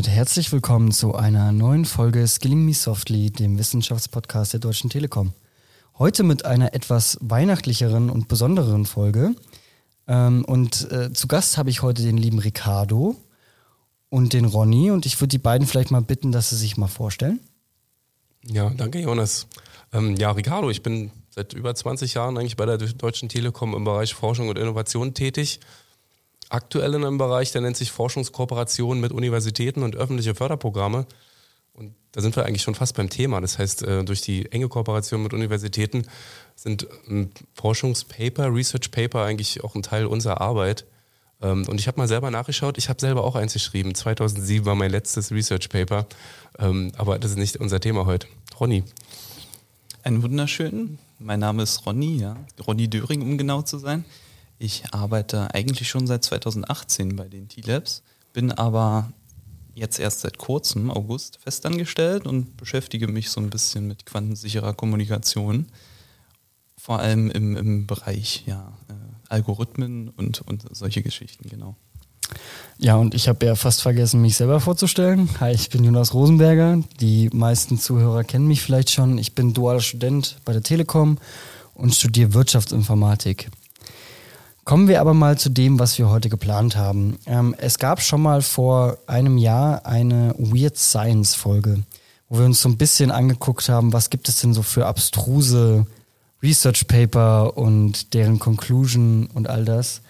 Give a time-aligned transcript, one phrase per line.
[0.00, 5.34] damit herzlich willkommen zu einer neuen Folge Skilling Me Softly, dem Wissenschaftspodcast der Deutschen Telekom.
[5.98, 9.34] Heute mit einer etwas weihnachtlicheren und besondereren Folge.
[10.08, 13.14] Ähm, und äh, zu Gast habe ich heute den lieben Ricardo
[14.08, 14.90] und den Ronny.
[14.90, 17.38] Und ich würde die beiden vielleicht mal bitten, dass sie sich mal vorstellen.
[18.46, 19.48] Ja, danke Jonas.
[19.92, 23.84] Ähm, ja, Ricardo, ich bin seit über 20 Jahren eigentlich bei der Deutschen Telekom im
[23.84, 25.60] Bereich Forschung und Innovation tätig.
[26.50, 31.06] Aktuell in einem Bereich, der nennt sich Forschungskooperation mit Universitäten und öffentliche Förderprogramme.
[31.72, 33.40] Und da sind wir eigentlich schon fast beim Thema.
[33.40, 36.06] Das heißt, äh, durch die enge Kooperation mit Universitäten
[36.56, 40.86] sind ähm, Forschungspaper, Research Paper eigentlich auch ein Teil unserer Arbeit.
[41.40, 43.94] Ähm, und ich habe mal selber nachgeschaut, ich habe selber auch eins geschrieben.
[43.94, 46.06] 2007 war mein letztes Research Paper.
[46.58, 48.26] Ähm, aber das ist nicht unser Thema heute.
[48.58, 48.82] Ronny.
[50.02, 50.98] Einen wunderschönen.
[51.20, 52.36] Mein Name ist Ronny, ja.
[52.66, 54.04] Ronny Döring, um genau zu sein.
[54.62, 58.02] Ich arbeite eigentlich schon seit 2018 bei den T-Labs,
[58.34, 59.10] bin aber
[59.74, 65.64] jetzt erst seit kurzem, August, festangestellt und beschäftige mich so ein bisschen mit quantensicherer Kommunikation.
[66.76, 68.92] Vor allem im, im Bereich ja, äh,
[69.30, 71.74] Algorithmen und, und solche Geschichten, genau.
[72.76, 75.30] Ja, und ich habe ja fast vergessen, mich selber vorzustellen.
[75.40, 76.82] Hi, ich bin Jonas Rosenberger.
[77.00, 79.16] Die meisten Zuhörer kennen mich vielleicht schon.
[79.16, 81.16] Ich bin dualer Student bei der Telekom
[81.72, 83.50] und studiere Wirtschaftsinformatik.
[84.70, 87.18] Kommen wir aber mal zu dem, was wir heute geplant haben.
[87.26, 91.82] Ähm, es gab schon mal vor einem Jahr eine Weird Science Folge,
[92.28, 95.86] wo wir uns so ein bisschen angeguckt haben, was gibt es denn so für abstruse
[96.40, 100.02] Research Paper und deren Conclusion und all das.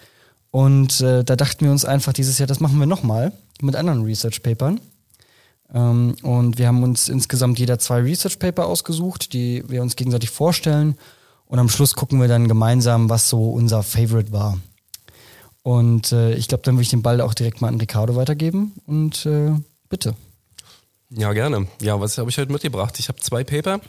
[0.51, 4.03] Und äh, da dachten wir uns einfach dieses Jahr, das machen wir nochmal mit anderen
[4.03, 4.79] Research Papern.
[5.73, 10.29] Ähm, und wir haben uns insgesamt jeder zwei Research Paper ausgesucht, die wir uns gegenseitig
[10.29, 10.99] vorstellen.
[11.51, 14.57] Und am Schluss gucken wir dann gemeinsam, was so unser Favorite war.
[15.63, 18.71] Und äh, ich glaube, dann würde ich den Ball auch direkt mal an Ricardo weitergeben.
[18.87, 19.51] Und äh,
[19.89, 20.15] bitte.
[21.09, 21.67] Ja, gerne.
[21.81, 22.97] Ja, was habe ich heute mitgebracht?
[22.99, 23.81] Ich habe zwei Paper.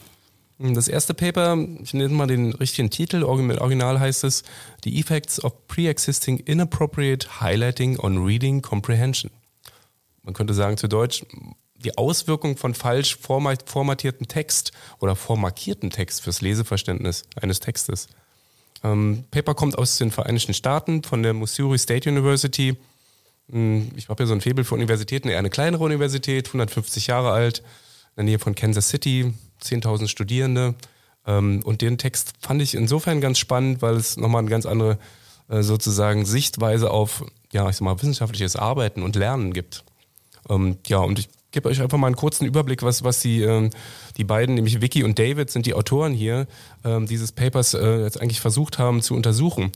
[0.58, 4.42] Das erste Paper, ich nenne mal den richtigen Titel, original heißt es
[4.82, 9.30] The Effects of Pre-Existing Inappropriate Highlighting on Reading Comprehension.
[10.24, 11.24] Man könnte sagen zu Deutsch,
[11.82, 18.08] die Auswirkung von falsch formatierten Text oder vormarkierten Text fürs Leseverständnis eines Textes.
[18.84, 22.76] Ähm, Paper kommt aus den Vereinigten Staaten von der Missouri State University.
[23.50, 27.30] Hm, ich habe ja so ein Faible für Universitäten, eher eine kleinere Universität, 150 Jahre
[27.30, 29.32] alt, in der Nähe von Kansas City,
[29.62, 30.74] 10.000 Studierende.
[31.26, 34.98] Ähm, und den Text fand ich insofern ganz spannend, weil es nochmal eine ganz andere
[35.48, 39.84] äh, sozusagen Sichtweise auf, ja, ich sag mal, wissenschaftliches Arbeiten und Lernen gibt.
[40.48, 43.70] Ähm, ja, und ich gebe euch einfach mal einen kurzen Überblick, was, was die, ähm,
[44.16, 46.46] die beiden, nämlich Vicky und David, sind die Autoren hier,
[46.84, 49.70] dieses Papers äh, jetzt eigentlich versucht haben zu untersuchen.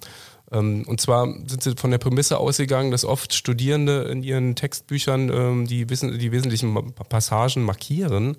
[0.51, 5.87] und zwar sind sie von der Prämisse ausgegangen, dass oft Studierende in ihren Textbüchern die,
[5.87, 8.37] die wesentlichen Passagen markieren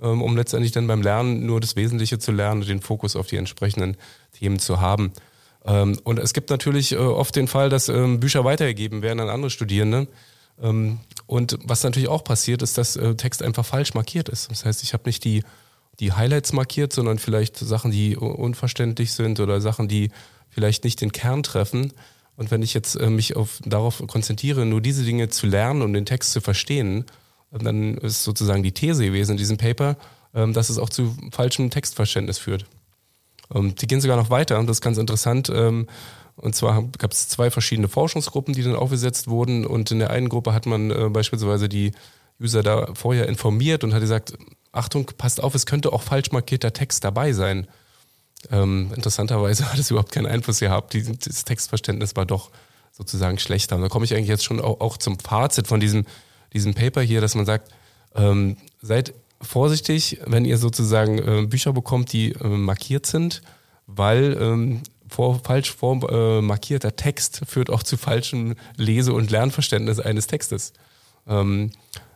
[0.00, 3.26] ähm, um letztendlich dann beim Lernen nur das Wesentliche zu lernen und den Fokus auf
[3.26, 3.96] die entsprechenden
[4.32, 5.12] Themen zu haben.
[5.64, 9.28] Ähm, und es gibt natürlich äh, oft den Fall, dass ähm, Bücher weitergegeben werden an
[9.28, 10.06] andere Studierende.
[10.60, 14.50] Und was natürlich auch passiert, ist, dass äh, Text einfach falsch markiert ist.
[14.50, 15.44] Das heißt, ich habe nicht die,
[16.00, 20.10] die Highlights markiert, sondern vielleicht Sachen, die unverständlich sind oder Sachen, die
[20.48, 21.92] vielleicht nicht den Kern treffen.
[22.36, 25.92] Und wenn ich jetzt äh, mich auf, darauf konzentriere, nur diese Dinge zu lernen, um
[25.92, 27.04] den Text zu verstehen,
[27.50, 29.96] dann ist sozusagen die These gewesen in diesem Paper,
[30.34, 32.66] ähm, dass es auch zu falschem Textverständnis führt.
[33.48, 35.50] Und die gehen sogar noch weiter und das ist ganz interessant.
[36.38, 39.66] Und zwar gab es zwei verschiedene Forschungsgruppen, die dann aufgesetzt wurden.
[39.66, 41.92] Und in der einen Gruppe hat man äh, beispielsweise die
[42.40, 44.34] User da vorher informiert und hat gesagt,
[44.72, 47.66] Achtung, passt auf, es könnte auch falsch markierter Text dabei sein.
[48.50, 50.94] Ähm, interessanterweise hat es überhaupt keinen Einfluss gehabt.
[50.94, 52.50] das Textverständnis war doch
[52.92, 53.76] sozusagen schlechter.
[53.76, 56.04] Und da komme ich eigentlich jetzt schon auch, auch zum Fazit von diesem
[56.52, 57.70] diesem Paper hier, dass man sagt,
[58.14, 63.42] ähm, seid vorsichtig, wenn ihr sozusagen äh, Bücher bekommt, die äh, markiert sind,
[63.86, 70.00] weil ähm, vor, falsch vor, äh, markierter Text führt auch zu falschem Lese- und Lernverständnis
[70.00, 70.72] eines Textes.
[71.26, 71.70] Ähm,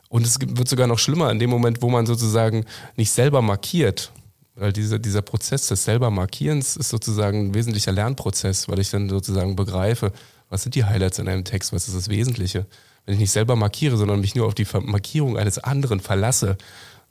[0.09, 2.65] und es wird sogar noch schlimmer in dem Moment, wo man sozusagen
[2.97, 4.13] nicht selber markiert,
[4.55, 9.09] weil dieser, dieser Prozess des selber Markierens ist sozusagen ein wesentlicher Lernprozess, weil ich dann
[9.09, 10.13] sozusagen begreife,
[10.51, 12.67] was sind die Highlights in einem Text, was ist das Wesentliche
[13.05, 16.57] wenn ich nicht selber markiere, sondern mich nur auf die Markierung eines anderen verlasse,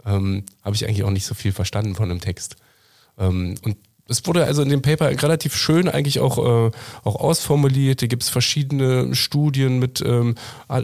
[0.05, 2.55] ähm, habe ich eigentlich auch nicht so viel verstanden von einem Text.
[3.17, 3.77] Ähm, und
[4.11, 6.71] es wurde also in dem Paper relativ schön eigentlich auch, äh,
[7.03, 8.01] auch ausformuliert.
[8.01, 10.35] Hier gibt es verschiedene Studien mit ähm,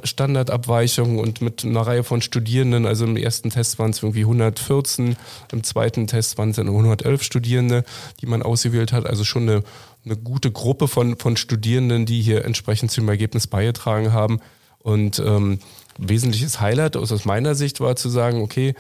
[0.04, 2.86] Standardabweichungen und mit einer Reihe von Studierenden.
[2.86, 5.18] Also im ersten Test waren es irgendwie 114,
[5.52, 7.84] im zweiten Test waren es dann 111 Studierende,
[8.22, 9.06] die man ausgewählt hat.
[9.06, 9.64] Also schon eine,
[10.06, 14.40] eine gute Gruppe von, von Studierenden, die hier entsprechend zum Ergebnis beigetragen haben.
[14.80, 15.60] Und ähm,
[15.98, 18.74] wesentliches Highlight aus meiner Sicht war zu sagen, okay,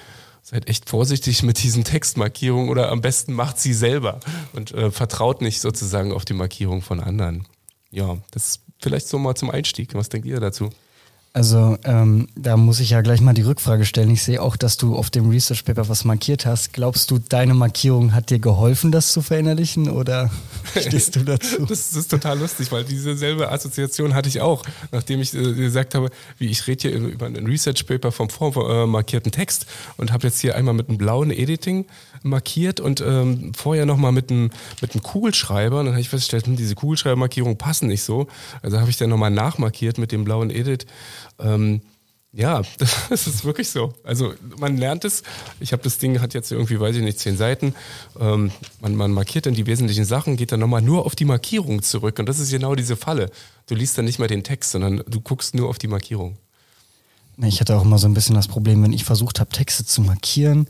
[0.49, 4.21] seid echt vorsichtig mit diesen Textmarkierungen oder am besten macht sie selber
[4.53, 7.45] und äh, vertraut nicht sozusagen auf die Markierung von anderen.
[7.91, 9.93] Ja, das ist vielleicht so mal zum Einstieg.
[9.93, 10.69] Was denkt ihr dazu?
[11.33, 14.09] Also ähm, da muss ich ja gleich mal die Rückfrage stellen.
[14.09, 16.73] Ich sehe auch, dass du auf dem Research Paper was markiert hast.
[16.73, 20.31] Glaubst du, deine Markierung hat dir geholfen, das zu verinnerlichen oder
[20.79, 21.65] stehst du dazu?
[21.67, 25.93] das, ist total lustig, weil diese selbe Assoziation hatte ich auch, nachdem ich äh, gesagt
[25.93, 26.09] habe,
[26.39, 30.55] wie ich rede hier über ein Research Paper vom vormarkierten Text und habe jetzt hier
[30.55, 31.85] einmal mit einem blauen Editing
[32.23, 35.79] markiert und ähm, vorher nochmal mit einem mit Kugelschreiber.
[35.79, 38.27] Und dann habe ich festgestellt, hm, diese Kugelschreibermarkierungen passen nicht so.
[38.61, 40.85] Also habe ich dann nochmal nachmarkiert mit dem blauen Edit
[41.39, 41.81] ähm,
[42.33, 42.61] ja,
[43.09, 43.93] das ist wirklich so.
[44.03, 45.23] Also man lernt es.
[45.59, 47.73] Ich habe das Ding, hat jetzt irgendwie, weiß ich nicht, zehn Seiten.
[48.19, 51.81] Ähm, man, man markiert dann die wesentlichen Sachen, geht dann nochmal nur auf die Markierung
[51.81, 52.19] zurück.
[52.19, 53.31] Und das ist genau diese Falle.
[53.65, 56.37] Du liest dann nicht mehr den Text, sondern du guckst nur auf die Markierung.
[57.37, 60.01] Ich hatte auch immer so ein bisschen das Problem, wenn ich versucht habe, Texte zu
[60.01, 60.67] markieren,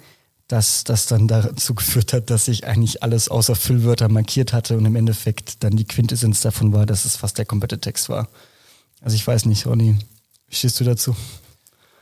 [0.47, 4.85] dass das dann dazu geführt hat, dass ich eigentlich alles außer Füllwörter markiert hatte und
[4.85, 8.29] im Endeffekt dann die Quintessenz davon war, dass es fast der komplette Text war.
[9.01, 9.97] Also ich weiß nicht, Ronny,
[10.47, 11.15] wie stehst du dazu?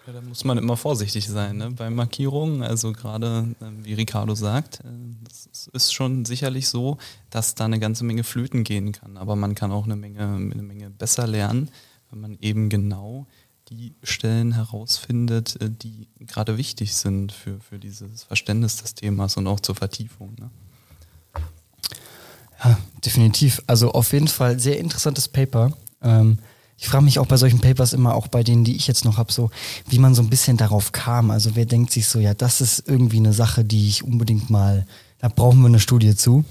[0.05, 1.71] Ja, da muss man immer vorsichtig sein ne?
[1.71, 2.61] bei Markierungen.
[2.61, 6.99] Also gerade, äh, wie Ricardo sagt, äh, es ist schon sicherlich so,
[7.31, 9.17] dass da eine ganze Menge flöten gehen kann.
[9.17, 11.71] Aber man kann auch eine Menge, eine Menge besser lernen,
[12.11, 13.25] wenn man eben genau
[13.69, 19.47] die Stellen herausfindet, äh, die gerade wichtig sind für, für dieses Verständnis des Themas und
[19.47, 20.35] auch zur Vertiefung.
[20.39, 20.49] Ne?
[22.63, 23.61] Ja, definitiv.
[23.67, 25.73] Also auf jeden Fall sehr interessantes Paper.
[26.01, 26.37] Ähm,
[26.77, 29.17] ich frage mich auch bei solchen Papers immer, auch bei denen, die ich jetzt noch
[29.17, 29.49] habe, so,
[29.87, 31.31] wie man so ein bisschen darauf kam.
[31.31, 34.85] Also wer denkt sich so, ja, das ist irgendwie eine Sache, die ich unbedingt mal,
[35.19, 36.43] da brauchen wir eine Studie zu.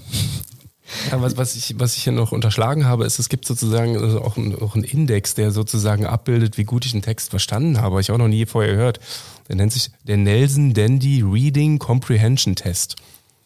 [1.11, 4.21] Ja, was, was, ich, was ich hier noch unterschlagen habe, ist, es gibt sozusagen also
[4.21, 7.99] auch, ein, auch einen Index, der sozusagen abbildet, wie gut ich einen Text verstanden habe.
[8.01, 8.99] Ich auch noch nie vorher gehört.
[9.47, 12.95] Der nennt sich der Nelson Dandy Reading Comprehension Test.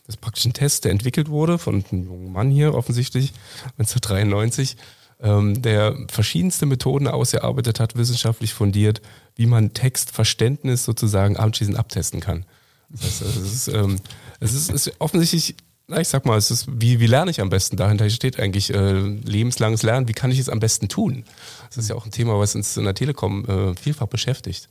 [0.06, 3.32] Das ist praktisch ein Test, der entwickelt wurde von einem jungen Mann hier offensichtlich,
[3.78, 4.76] 1993
[5.22, 9.02] ähm, der verschiedenste Methoden ausgearbeitet hat, wissenschaftlich fundiert,
[9.36, 12.46] wie man Textverständnis sozusagen abschließend abtesten kann.
[12.90, 14.00] Das heißt, es ist, ähm,
[14.40, 15.56] es ist, ist offensichtlich
[15.90, 17.76] na, ich sag mal, es ist, wie, wie lerne ich am besten?
[17.76, 20.08] Dahinter steht eigentlich äh, lebenslanges Lernen.
[20.08, 21.26] Wie kann ich es am besten tun?
[21.70, 24.70] Das ist ja auch ein Thema, was uns in der Telekom äh, vielfach beschäftigt.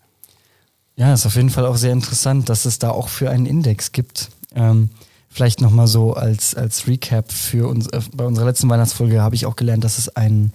[0.96, 3.92] Ja, ist auf jeden Fall auch sehr interessant, dass es da auch für einen Index
[3.92, 4.30] gibt.
[4.54, 4.90] Ähm,
[5.30, 9.46] Vielleicht nochmal so als, als Recap für uns, äh, bei unserer letzten Weihnachtsfolge habe ich
[9.46, 10.52] auch gelernt, dass es einen,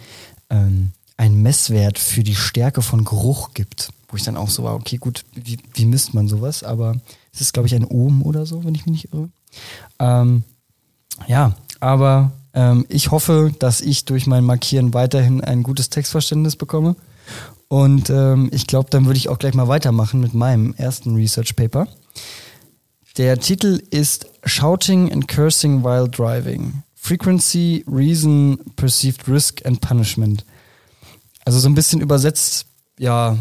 [0.50, 3.92] ähm, einen Messwert für die Stärke von Geruch gibt.
[4.10, 6.64] Wo ich dann auch so war, okay, gut, wie, wie misst man sowas?
[6.64, 6.98] Aber
[7.32, 9.30] es ist, glaube ich, ein Ohm oder so, wenn ich mich nicht irre.
[10.00, 10.44] Ähm,
[11.28, 16.96] ja, aber ähm, ich hoffe, dass ich durch mein Markieren weiterhin ein gutes Textverständnis bekomme.
[17.68, 21.56] Und ähm, ich glaube, dann würde ich auch gleich mal weitermachen mit meinem ersten Research
[21.56, 21.88] Paper.
[23.18, 26.84] Der Titel ist Shouting and Cursing While Driving.
[26.96, 30.46] Frequency, Reason, Perceived Risk and Punishment.
[31.46, 32.66] Also so ein bisschen übersetzt,
[32.98, 33.38] ja,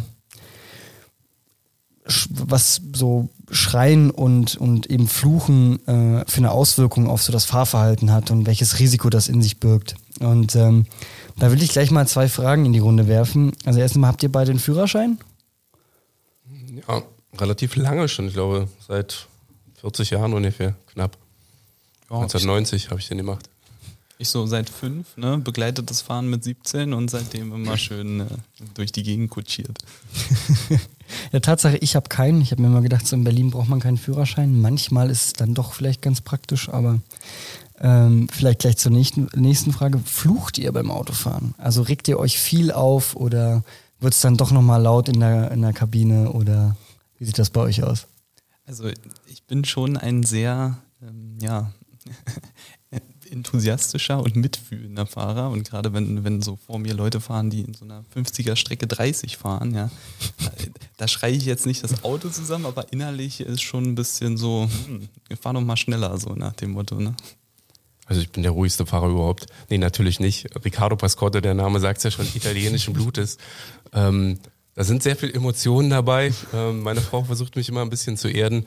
[2.29, 8.11] was so Schreien und, und eben Fluchen äh, für eine Auswirkung auf so das Fahrverhalten
[8.11, 9.95] hat und welches Risiko das in sich birgt.
[10.21, 10.87] Und ähm,
[11.39, 13.53] da will ich gleich mal zwei Fragen in die Runde werfen.
[13.65, 15.19] Also erstmal, habt ihr beide den Führerschein?
[16.89, 17.03] Ja,
[17.39, 19.27] relativ lange schon, ich glaube, seit
[19.81, 21.17] 40 Jahren ungefähr, knapp.
[22.11, 23.49] Ja, 1990 habe ich den gemacht.
[24.23, 28.27] Ich so seit fünf, ne, begleitetes Fahren mit 17 und seitdem immer schön äh,
[28.75, 29.77] durch die Gegend kutschiert.
[31.33, 32.41] ja, Tatsache, ich habe keinen.
[32.41, 34.61] Ich habe mir immer gedacht, so in Berlin braucht man keinen Führerschein.
[34.61, 37.01] Manchmal ist es dann doch vielleicht ganz praktisch, aber
[37.81, 39.99] ähm, vielleicht gleich zur nächsten, nächsten Frage.
[39.99, 41.57] Flucht ihr beim Autofahren?
[41.59, 43.65] Also regt ihr euch viel auf oder
[43.99, 46.77] wird es dann doch nochmal laut in der, in der Kabine oder
[47.19, 48.07] wie sieht das bei euch aus?
[48.67, 48.89] Also
[49.27, 51.73] ich bin schon ein sehr, ähm, ja,
[53.33, 55.51] enthusiastischer und mitfühlender Fahrer.
[55.51, 58.87] Und gerade wenn, wenn so vor mir Leute fahren, die in so einer 50er Strecke
[58.87, 59.91] 30 fahren, ja,
[60.97, 64.69] da, schreie ich jetzt nicht das Auto zusammen, aber innerlich ist schon ein bisschen so,
[64.87, 67.15] hm, wir fahren noch mal schneller, so nach dem Motto, ne?
[68.07, 69.47] Also ich bin der ruhigste Fahrer überhaupt.
[69.71, 70.47] Nee, natürlich nicht.
[70.65, 73.39] Riccardo Pascotte, der Name sagt es ja schon, italienischen Blutes.
[73.93, 74.39] Ähm,
[74.75, 76.33] da sind sehr viele Emotionen dabei.
[76.53, 78.67] Ähm, meine Frau versucht mich immer ein bisschen zu erden.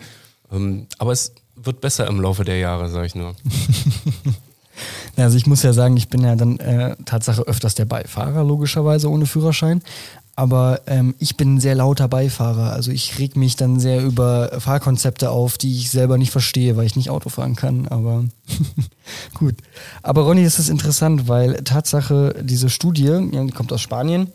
[0.52, 3.36] Ähm, aber es wird besser im Laufe der Jahre, sage ich nur.
[5.18, 9.10] also ich muss ja sagen, ich bin ja dann äh, Tatsache öfters der Beifahrer, logischerweise
[9.10, 9.82] ohne Führerschein.
[10.38, 12.74] Aber ähm, ich bin ein sehr lauter Beifahrer.
[12.74, 16.86] Also ich reg mich dann sehr über Fahrkonzepte auf, die ich selber nicht verstehe, weil
[16.86, 17.88] ich nicht Auto fahren kann.
[17.88, 18.26] Aber
[19.34, 19.56] gut.
[20.04, 24.28] Aber Ronny, das ist interessant, weil Tatsache diese Studie, die kommt aus Spanien,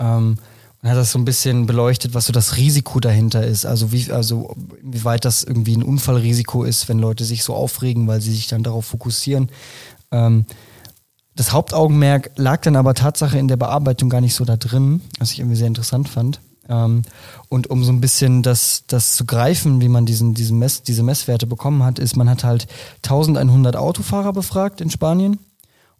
[0.00, 0.38] ähm,
[0.82, 3.66] und hat das so ein bisschen beleuchtet, was so das Risiko dahinter ist.
[3.66, 8.06] Also wie, also wie weit das irgendwie ein Unfallrisiko ist, wenn Leute sich so aufregen,
[8.06, 9.48] weil sie sich dann darauf fokussieren.
[10.12, 10.46] Ähm,
[11.34, 15.32] das Hauptaugenmerk lag dann aber Tatsache in der Bearbeitung gar nicht so da drin, was
[15.32, 16.40] ich irgendwie sehr interessant fand.
[16.68, 17.02] Ähm,
[17.48, 21.02] und um so ein bisschen das, das zu greifen, wie man diesen, diesen Mess, diese
[21.02, 22.66] Messwerte bekommen hat, ist, man hat halt
[23.04, 25.38] 1100 Autofahrer befragt in Spanien.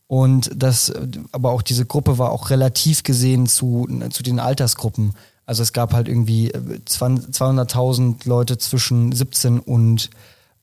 [0.08, 0.92] Und das,
[1.32, 5.12] aber auch diese Gruppe war auch relativ gesehen zu, zu den Altersgruppen.
[5.44, 10.10] Also es gab halt irgendwie 200.000 Leute zwischen 17 und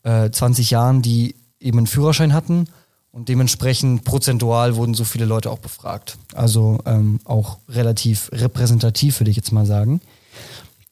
[0.03, 2.67] äh, 20 Jahren, die eben einen Führerschein hatten
[3.11, 6.17] und dementsprechend prozentual wurden so viele Leute auch befragt.
[6.33, 10.01] Also ähm, auch relativ repräsentativ, würde ich jetzt mal sagen.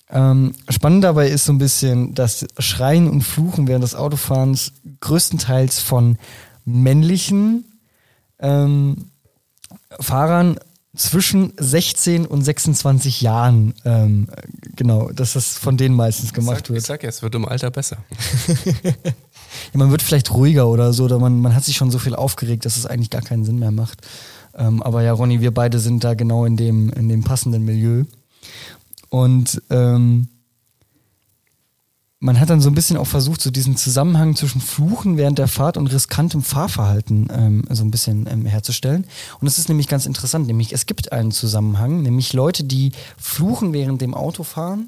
[0.10, 5.80] Ähm, spannend dabei ist so ein bisschen, dass Schreien und Fluchen während des Autofahrens größtenteils
[5.80, 6.18] von
[6.66, 7.66] männlichen
[8.40, 9.10] ähm,
[10.00, 10.60] Fahrern
[10.96, 14.28] zwischen 16 und 26 Jahren, ähm,
[14.76, 16.80] genau, dass das von denen meistens gemacht ich sag, wird.
[16.80, 17.98] Ich sag ja, es wird im Alter besser.
[19.72, 22.16] Ja, man wird vielleicht ruhiger oder so, oder man, man hat sich schon so viel
[22.16, 24.02] aufgeregt, dass es eigentlich gar keinen Sinn mehr macht.
[24.56, 28.06] Ähm, aber ja, Ronny, wir beide sind da genau in dem, in dem passenden Milieu.
[29.10, 30.30] Und ähm,
[32.24, 35.50] man hat dann so ein bisschen auch versucht, so diesen Zusammenhang zwischen Fluchen während der
[35.50, 39.06] Fahrt und riskantem Fahrverhalten ähm, so ein bisschen ähm, herzustellen.
[39.42, 43.74] Und das ist nämlich ganz interessant, nämlich es gibt einen Zusammenhang, nämlich Leute, die fluchen
[43.74, 44.88] während dem Autofahren,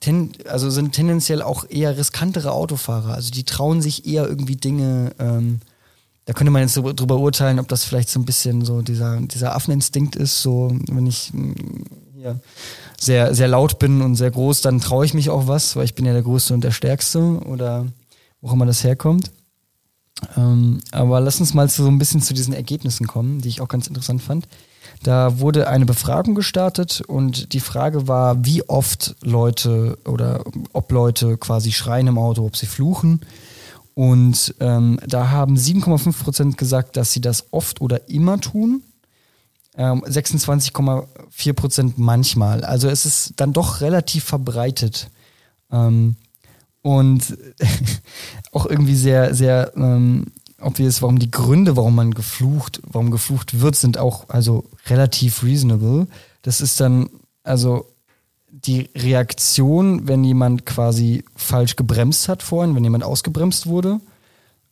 [0.00, 3.14] ten, also sind tendenziell auch eher riskantere Autofahrer.
[3.14, 5.60] Also die trauen sich eher irgendwie Dinge, ähm,
[6.26, 9.18] da könnte man jetzt so drüber urteilen, ob das vielleicht so ein bisschen so dieser,
[9.22, 11.32] dieser Affeninstinkt ist, so wenn ich
[12.18, 12.40] hier
[12.98, 15.94] sehr, sehr laut bin und sehr groß, dann traue ich mich auch was, weil ich
[15.94, 17.86] bin ja der Größte und der Stärkste oder
[18.40, 19.30] wo auch immer das herkommt.
[20.36, 23.68] Ähm, aber lass uns mal so ein bisschen zu diesen Ergebnissen kommen, die ich auch
[23.68, 24.48] ganz interessant fand.
[25.04, 31.36] Da wurde eine Befragung gestartet und die Frage war, wie oft Leute oder ob Leute
[31.36, 33.20] quasi schreien im Auto, ob sie fluchen.
[33.94, 38.82] Und ähm, da haben 7,5 Prozent gesagt, dass sie das oft oder immer tun.
[39.78, 42.64] Ähm, 26,4 Prozent manchmal.
[42.64, 45.08] Also es ist dann doch relativ verbreitet.
[45.70, 46.16] Ähm,
[46.82, 47.38] und
[48.52, 50.26] auch irgendwie sehr, sehr ähm,
[50.60, 56.06] obvious, warum die Gründe, warum man geflucht, warum geflucht wird, sind auch also relativ reasonable.
[56.42, 57.08] Das ist dann
[57.42, 57.86] also
[58.50, 64.00] die Reaktion, wenn jemand quasi falsch gebremst hat vorhin, wenn jemand ausgebremst wurde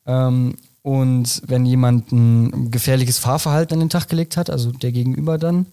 [0.07, 5.37] ähm, und wenn jemand ein gefährliches Fahrverhalten an den Tag gelegt hat, also der Gegenüber
[5.37, 5.67] dann.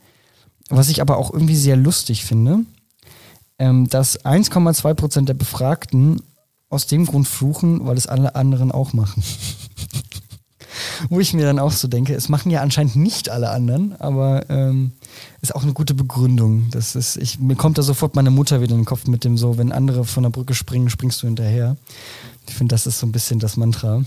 [0.69, 2.61] Was ich aber auch irgendwie sehr lustig finde,
[3.59, 6.23] ähm, dass 1,2 Prozent der Befragten
[6.67, 9.21] aus dem Grund fluchen, weil es alle anderen auch machen.
[11.09, 14.49] Wo ich mir dann auch so denke, es machen ja anscheinend nicht alle anderen, aber
[14.49, 14.93] ähm,
[15.41, 16.71] ist auch eine gute Begründung.
[16.71, 19.37] Das ist, ich, mir kommt da sofort meine Mutter wieder in den Kopf mit dem
[19.37, 21.77] so, wenn andere von der Brücke springen, springst du hinterher.
[22.49, 24.03] Ich finde, das ist so ein bisschen das Mantra.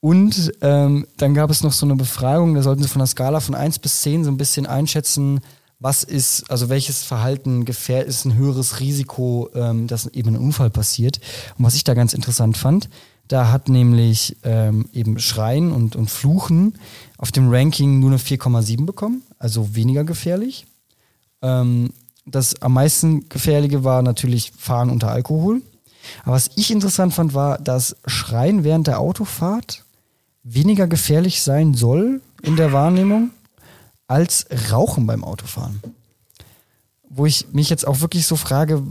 [0.00, 3.40] Und ähm, dann gab es noch so eine Befragung, da sollten sie von der Skala
[3.40, 5.40] von 1 bis 10 so ein bisschen einschätzen,
[5.78, 10.70] was ist, also welches Verhalten gefährdet ist ein höheres Risiko, ähm, dass eben ein Unfall
[10.70, 11.20] passiert.
[11.58, 12.88] Und was ich da ganz interessant fand,
[13.28, 16.78] da hat nämlich ähm, eben Schreien und, und Fluchen
[17.18, 20.66] auf dem Ranking nur eine 4,7 bekommen, also weniger gefährlich.
[21.42, 21.90] Ähm,
[22.24, 25.62] das am meisten gefährliche war natürlich Fahren unter Alkohol.
[26.24, 29.84] Aber was ich interessant fand, war, dass Schreien während der Autofahrt
[30.48, 33.30] weniger gefährlich sein soll in der Wahrnehmung
[34.06, 35.80] als Rauchen beim Autofahren.
[37.08, 38.82] Wo ich mich jetzt auch wirklich so frage,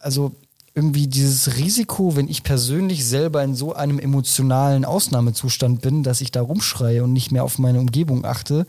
[0.00, 0.32] also
[0.74, 6.32] irgendwie dieses Risiko, wenn ich persönlich selber in so einem emotionalen Ausnahmezustand bin, dass ich
[6.32, 8.66] da rumschreie und nicht mehr auf meine Umgebung achte,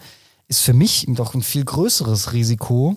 [0.47, 2.95] ist für mich doch ein viel größeres Risiko,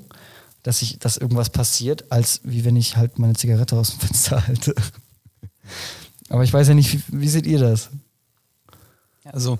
[0.62, 4.46] dass ich, dass irgendwas passiert, als wie wenn ich halt meine Zigarette aus dem Fenster
[4.46, 4.74] halte.
[6.28, 7.90] Aber ich weiß ja nicht, wie, wie seht ihr das?
[9.24, 9.58] Also,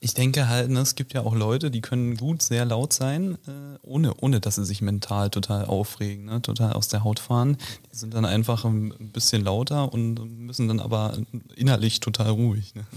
[0.00, 3.38] ich denke halt, ne, es gibt ja auch Leute, die können gut sehr laut sein,
[3.46, 7.56] äh, ohne, ohne dass sie sich mental total aufregen, ne, total aus der Haut fahren.
[7.92, 11.16] Die sind dann einfach ein bisschen lauter und müssen dann aber
[11.54, 12.74] innerlich total ruhig.
[12.74, 12.84] Ne?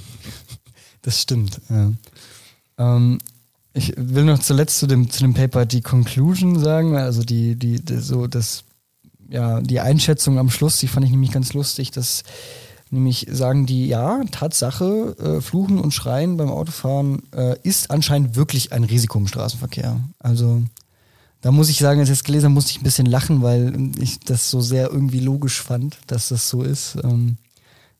[1.04, 1.62] Das stimmt.
[1.70, 1.92] Ja.
[2.80, 3.20] Ähm,
[3.74, 7.80] ich will noch zuletzt zu dem, zu dem Paper die Conclusion sagen, also die, die,
[7.80, 8.64] die so das,
[9.30, 12.24] ja, die Einschätzung am Schluss, die fand ich nämlich ganz lustig, dass
[12.92, 18.74] Nämlich sagen die, ja, Tatsache, äh, Fluchen und Schreien beim Autofahren äh, ist anscheinend wirklich
[18.74, 20.00] ein Risiko im Straßenverkehr.
[20.20, 20.62] Also
[21.42, 23.92] da muss ich sagen, als ich das gelesen habe, musste ich ein bisschen lachen, weil
[24.00, 26.98] ich das so sehr irgendwie logisch fand, dass das so ist.
[27.04, 27.38] Ähm,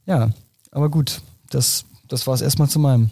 [0.06, 0.32] ja,
[0.72, 3.10] aber gut, das, das war es erstmal zu meinem.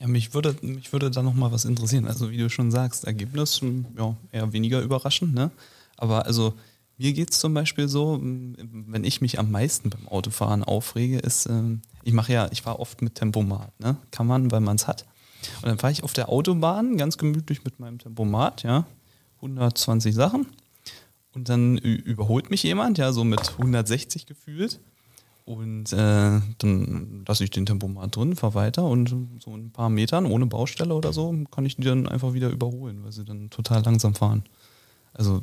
[0.00, 2.06] Ja, mich würde, mich würde da noch mal was interessieren.
[2.06, 5.50] Also wie du schon sagst, Ergebnis hm, ja, eher weniger überraschend, ne?
[5.96, 6.54] Aber also
[7.04, 11.44] mir geht es zum Beispiel so, wenn ich mich am meisten beim Autofahren aufrege, ist,
[11.44, 13.98] äh, ich mache ja, ich fahre oft mit Tempomat, ne?
[14.10, 15.04] Kann man, weil man es hat.
[15.60, 18.86] Und dann fahre ich auf der Autobahn ganz gemütlich mit meinem Tempomat, ja,
[19.36, 20.46] 120 Sachen.
[21.34, 24.80] Und dann überholt mich jemand, ja, so mit 160 gefühlt.
[25.44, 30.24] Und äh, dann lasse ich den Tempomat drin, fahre weiter und so ein paar Metern
[30.24, 33.82] ohne Baustelle oder so kann ich die dann einfach wieder überholen, weil sie dann total
[33.82, 34.44] langsam fahren.
[35.12, 35.42] Also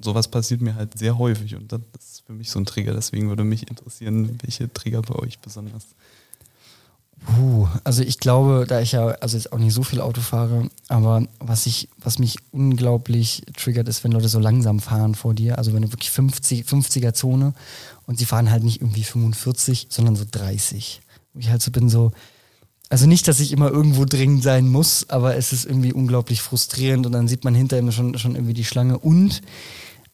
[0.00, 2.94] sowas passiert mir halt sehr häufig und das ist für mich so ein Trigger.
[2.94, 5.86] Deswegen würde mich interessieren, welche Trigger bei euch besonders
[7.26, 10.70] Puh, also ich glaube, da ich ja also jetzt auch nicht so viel Auto fahre,
[10.88, 15.58] aber was ich, was mich unglaublich triggert, ist, wenn Leute so langsam fahren vor dir.
[15.58, 17.52] Also wenn du wirklich 50, 50er Zone
[18.06, 21.02] und sie fahren halt nicht irgendwie 45, sondern so 30.
[21.34, 22.10] Und ich halt so bin so,
[22.88, 27.04] also nicht, dass ich immer irgendwo dringend sein muss, aber es ist irgendwie unglaublich frustrierend
[27.04, 29.42] und dann sieht man hinter ihm schon, schon irgendwie die Schlange und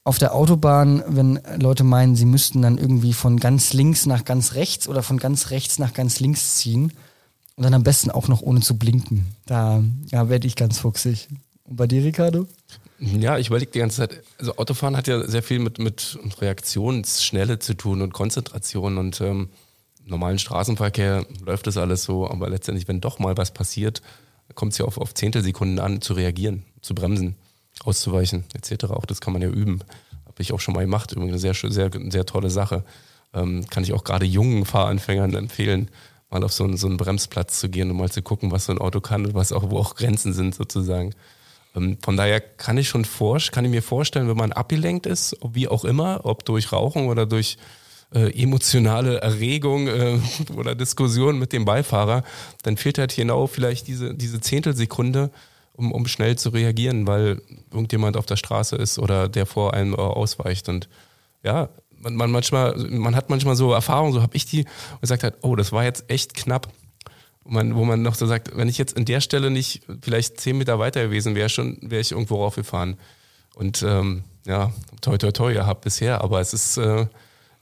[0.07, 4.55] auf der Autobahn, wenn Leute meinen, sie müssten dann irgendwie von ganz links nach ganz
[4.55, 6.93] rechts oder von ganz rechts nach ganz links ziehen
[7.57, 9.27] und dann am besten auch noch ohne zu blinken.
[9.47, 9.83] Da
[10.13, 11.27] ja, werde ich ganz fuchsig.
[11.65, 12.47] Und bei dir, Ricardo?
[13.01, 17.59] Ja, ich überlege die ganze Zeit, also Autofahren hat ja sehr viel mit, mit Reaktionsschnelle
[17.59, 19.49] zu tun und Konzentration und ähm,
[20.05, 24.03] normalen Straßenverkehr läuft das alles so, aber letztendlich, wenn doch mal was passiert,
[24.55, 27.35] kommt es ja auf, auf Zehntelsekunden an, zu reagieren, zu bremsen
[27.85, 28.85] auszuweichen etc.
[28.87, 29.81] Auch das kann man ja üben.
[30.27, 31.13] Habe ich auch schon mal gemacht.
[31.13, 32.85] Übrigens eine sehr, sehr, sehr tolle Sache.
[33.35, 35.91] Ähm, kann ich auch gerade jungen Fahranfängern empfehlen,
[36.31, 38.73] mal auf so einen, so einen Bremsplatz zu gehen und mal zu gucken, was so
[38.73, 41.15] ein Auto kann und was auch, wo auch Grenzen sind sozusagen.
[41.75, 45.37] Ähm, von daher kann ich schon vor, kann ich mir vorstellen, wenn man abgelenkt ist,
[45.53, 47.59] wie auch immer, ob durch Rauchen oder durch
[48.15, 50.19] äh, emotionale Erregung äh,
[50.57, 52.25] oder Diskussion mit dem Beifahrer,
[52.63, 55.31] dann fehlt halt genau vielleicht diese, diese Zehntelsekunde,
[55.77, 59.95] um, um schnell zu reagieren, weil irgendjemand auf der Straße ist oder der vor einem
[59.95, 60.69] äh, ausweicht.
[60.69, 60.89] Und
[61.43, 65.23] ja, man, man manchmal, man hat manchmal so Erfahrungen, so habe ich die, und gesagt
[65.23, 66.69] hat, oh, das war jetzt echt knapp.
[67.49, 70.59] Man, wo man noch so sagt, wenn ich jetzt in der Stelle nicht vielleicht zehn
[70.59, 72.97] Meter weiter gewesen wäre, schon wäre ich irgendwo raufgefahren.
[73.55, 77.07] Und ähm, ja, toi toi toi, ihr habt bisher, aber es ist, äh,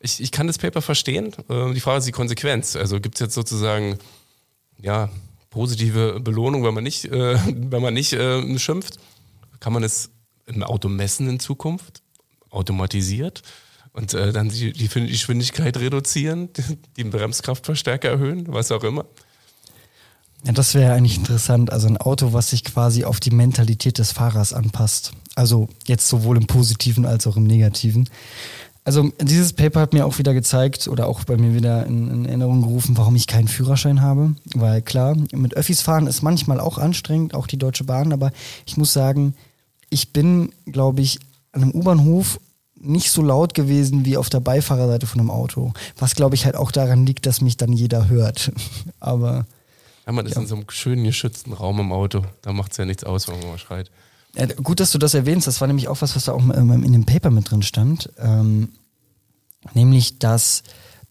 [0.00, 1.34] ich, ich kann das Paper verstehen.
[1.50, 2.76] Äh, die Frage ist die Konsequenz.
[2.76, 3.98] Also gibt es jetzt sozusagen,
[4.80, 5.10] ja,
[5.54, 8.98] positive Belohnung, wenn man nicht, äh, wenn man nicht äh, schimpft.
[9.60, 10.10] Kann man es
[10.46, 12.02] im Auto messen in Zukunft?
[12.50, 13.42] Automatisiert?
[13.92, 16.50] Und äh, dann die, die Geschwindigkeit reduzieren,
[16.96, 19.06] die Bremskraftverstärker erhöhen, was auch immer.
[20.44, 21.72] Ja, das wäre eigentlich interessant.
[21.72, 25.12] Also ein Auto, was sich quasi auf die Mentalität des Fahrers anpasst.
[25.36, 28.10] Also jetzt sowohl im Positiven als auch im Negativen.
[28.86, 32.24] Also dieses Paper hat mir auch wieder gezeigt oder auch bei mir wieder in, in,
[32.26, 34.34] Erinnerung gerufen, warum ich keinen Führerschein habe.
[34.54, 38.30] Weil klar, mit Öffis fahren ist manchmal auch anstrengend, auch die Deutsche Bahn, aber
[38.66, 39.34] ich muss sagen,
[39.88, 41.18] ich bin, glaube ich,
[41.52, 42.38] an einem U-Bahnhof
[42.74, 45.72] nicht so laut gewesen wie auf der Beifahrerseite von einem Auto.
[45.96, 48.52] Was, glaube ich, halt auch daran liegt, dass mich dann jeder hört.
[49.00, 49.46] aber.
[50.04, 50.42] Ja, man ist ja.
[50.42, 52.22] in so einem schönen geschützten Raum im Auto.
[52.42, 53.90] Da macht es ja nichts aus, wenn man mal schreit.
[54.34, 55.46] Ja, gut, dass du das erwähnst.
[55.46, 58.10] Das war nämlich auch was, was da auch in dem Paper mit drin stand.
[58.18, 58.70] Ähm,
[59.74, 60.62] nämlich, dass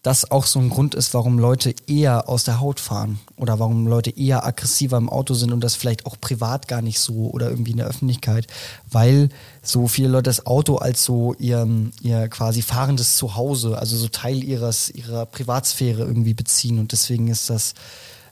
[0.04, 3.86] das auch so ein Grund ist, warum Leute eher aus der Haut fahren oder warum
[3.86, 7.48] Leute eher aggressiver im Auto sind und das vielleicht auch privat gar nicht so oder
[7.48, 8.46] irgendwie in der Öffentlichkeit,
[8.90, 9.30] weil
[9.62, 11.66] so viele Leute das Auto als so ihr,
[12.02, 17.48] ihr quasi fahrendes Zuhause, also so Teil ihres, ihrer Privatsphäre irgendwie beziehen und deswegen ist
[17.48, 17.72] das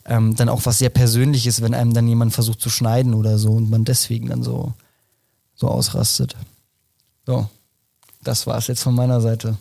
[0.05, 3.53] ähm, dann auch was sehr Persönliches, wenn einem dann jemand versucht zu schneiden oder so
[3.53, 4.75] und man deswegen dann so,
[5.55, 6.37] so ausrastet.
[7.27, 7.49] So,
[8.23, 9.57] das war es jetzt von meiner Seite.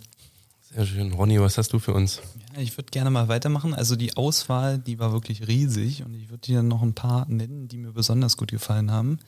[0.73, 1.11] Sehr schön.
[1.13, 2.21] Ronny, was hast du für uns?
[2.55, 3.73] Ja, ich würde gerne mal weitermachen.
[3.73, 7.67] Also die Auswahl, die war wirklich riesig und ich würde dir noch ein paar nennen,
[7.67, 9.19] die mir besonders gut gefallen haben.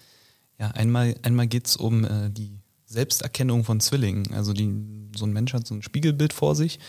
[0.59, 4.33] Ja, einmal, einmal geht es um äh, die Selbsterkennung von Zwillingen.
[4.33, 6.79] Also die, so ein Mensch hat so ein Spiegelbild vor sich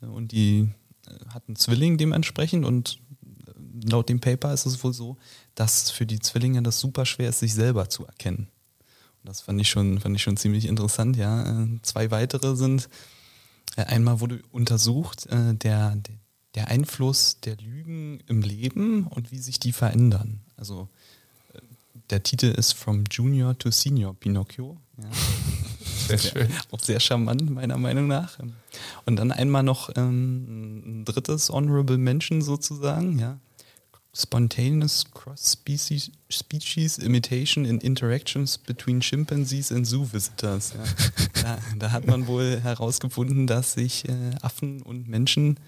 [0.00, 0.68] äh, und die
[1.06, 3.00] äh, hat einen Zwilling dementsprechend und
[3.88, 5.16] laut dem Paper ist es wohl so,
[5.54, 8.48] dass für die Zwillinge das super schwer ist, sich selber zu erkennen.
[9.22, 11.62] Und das fand ich schon, fand ich schon ziemlich interessant, ja.
[11.62, 12.88] Äh, zwei weitere sind,
[13.76, 15.96] äh, einmal wurde untersucht, äh, der,
[16.54, 20.40] der Einfluss der Lügen im Leben und wie sich die verändern.
[20.56, 20.88] Also
[22.10, 24.76] der Titel ist From Junior to Senior Pinocchio.
[24.98, 25.08] Ja.
[26.08, 26.48] Sehr schön.
[26.70, 28.38] Auch sehr charmant, meiner Meinung nach.
[29.06, 33.38] Und dann einmal noch ähm, ein drittes Honorable Mention sozusagen, ja.
[34.16, 40.72] Spontaneous cross-species species imitation in interactions between chimpanzees and zoo visitors.
[40.72, 40.84] Ja.
[41.42, 45.58] Da, da, hat man wohl herausgefunden, dass sich äh, Affen und Menschen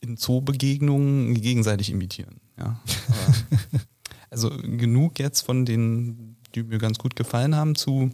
[0.00, 2.40] in Zoobegegnungen gegenseitig imitieren.
[2.58, 2.80] Ja.
[4.32, 8.08] Also genug jetzt von den, die mir ganz gut gefallen haben, zu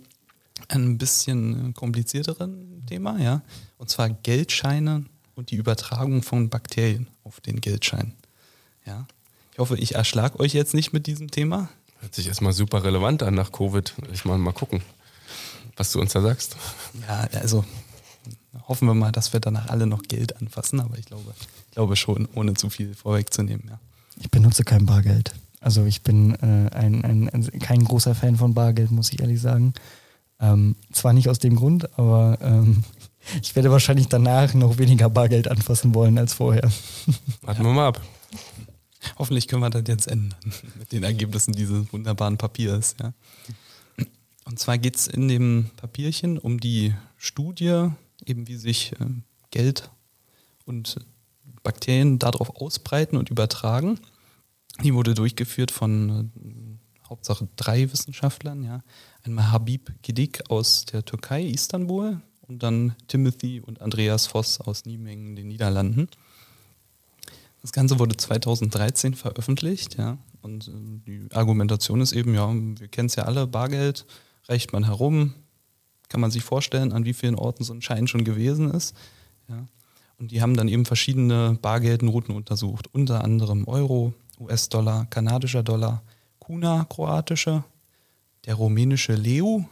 [0.67, 3.43] einem bisschen komplizierteren Thema, ja.
[3.77, 5.05] Und zwar Geldscheine
[5.37, 8.15] und die Übertragung von Bakterien auf den Geldschein.
[8.85, 9.07] Ja.
[9.59, 11.69] Ich hoffe, ich erschlag euch jetzt nicht mit diesem Thema.
[11.99, 13.93] Hört sich erstmal super relevant an nach Covid.
[14.13, 14.83] Ich mal mal gucken,
[15.77, 16.55] was du uns da sagst.
[17.09, 17.65] Ja, also
[18.69, 21.97] hoffen wir mal, dass wir danach alle noch Geld anfassen, aber ich glaube, ich glaube
[21.97, 23.81] schon, ohne zu viel vorwegzunehmen, ja.
[24.21, 25.35] Ich benutze kein Bargeld.
[25.61, 29.41] Also ich bin äh, ein, ein, ein, kein großer Fan von Bargeld, muss ich ehrlich
[29.41, 29.75] sagen.
[30.39, 32.85] Ähm, zwar nicht aus dem Grund, aber ähm,
[33.43, 36.71] ich werde wahrscheinlich danach noch weniger Bargeld anfassen wollen als vorher.
[37.43, 38.01] Warten wir mal ab.
[39.19, 40.39] Hoffentlich können wir das jetzt ändern
[40.79, 42.97] mit den Ergebnissen dieses wunderbaren Papiers.
[43.01, 43.13] Ja.
[44.45, 47.91] Und zwar geht es in dem Papierchen um die Studie,
[48.25, 49.07] eben wie sich äh,
[49.51, 49.91] Geld
[50.65, 50.97] und
[51.63, 54.01] Bakterien darauf ausbreiten und übertragen.
[54.83, 58.65] Die wurde durchgeführt von äh, Hauptsache drei Wissenschaftlern.
[58.65, 58.83] Ja.
[59.23, 65.37] Einmal Habib Gedik aus der Türkei, Istanbul, und dann Timothy und Andreas Voss aus Niemengen,
[65.37, 66.09] den Niederlanden.
[67.61, 70.19] Das Ganze wurde 2013 veröffentlicht, ja.
[70.43, 70.73] Und äh,
[71.07, 74.07] die Argumentation ist eben, ja, wir kennen es ja alle, Bargeld
[74.49, 75.35] reicht man herum,
[76.09, 78.97] kann man sich vorstellen, an wie vielen Orten so ein Schein schon gewesen ist.
[79.49, 79.67] Ja.
[80.19, 86.03] Und die haben dann eben verschiedene Bargeldnoten untersucht, unter anderem Euro, US-Dollar, kanadischer Dollar,
[86.39, 87.63] Kuna, kroatische,
[88.47, 89.63] der rumänische Leu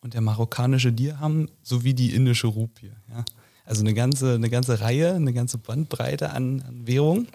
[0.00, 2.92] und der marokkanische Dirham sowie die indische Rupie.
[3.08, 3.24] Ja.
[3.64, 7.28] Also eine ganze, eine ganze Reihe, eine ganze Bandbreite an, an Währungen.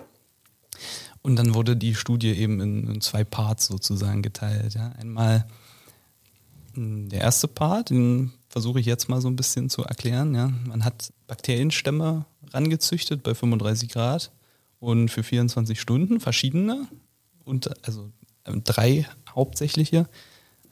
[1.22, 4.76] Und dann wurde die Studie eben in, in zwei Parts sozusagen geteilt.
[4.76, 4.90] Ja.
[5.00, 5.46] Einmal
[6.74, 10.36] hm, der erste Part, den versuche ich jetzt mal so ein bisschen zu erklären.
[10.36, 10.52] Ja.
[10.66, 14.32] Man hat Bakterienstämme rangezüchtet bei 35 Grad
[14.80, 16.88] und für 24 Stunden verschiedene,
[17.48, 18.12] und also
[18.44, 20.08] äh, drei hauptsächliche.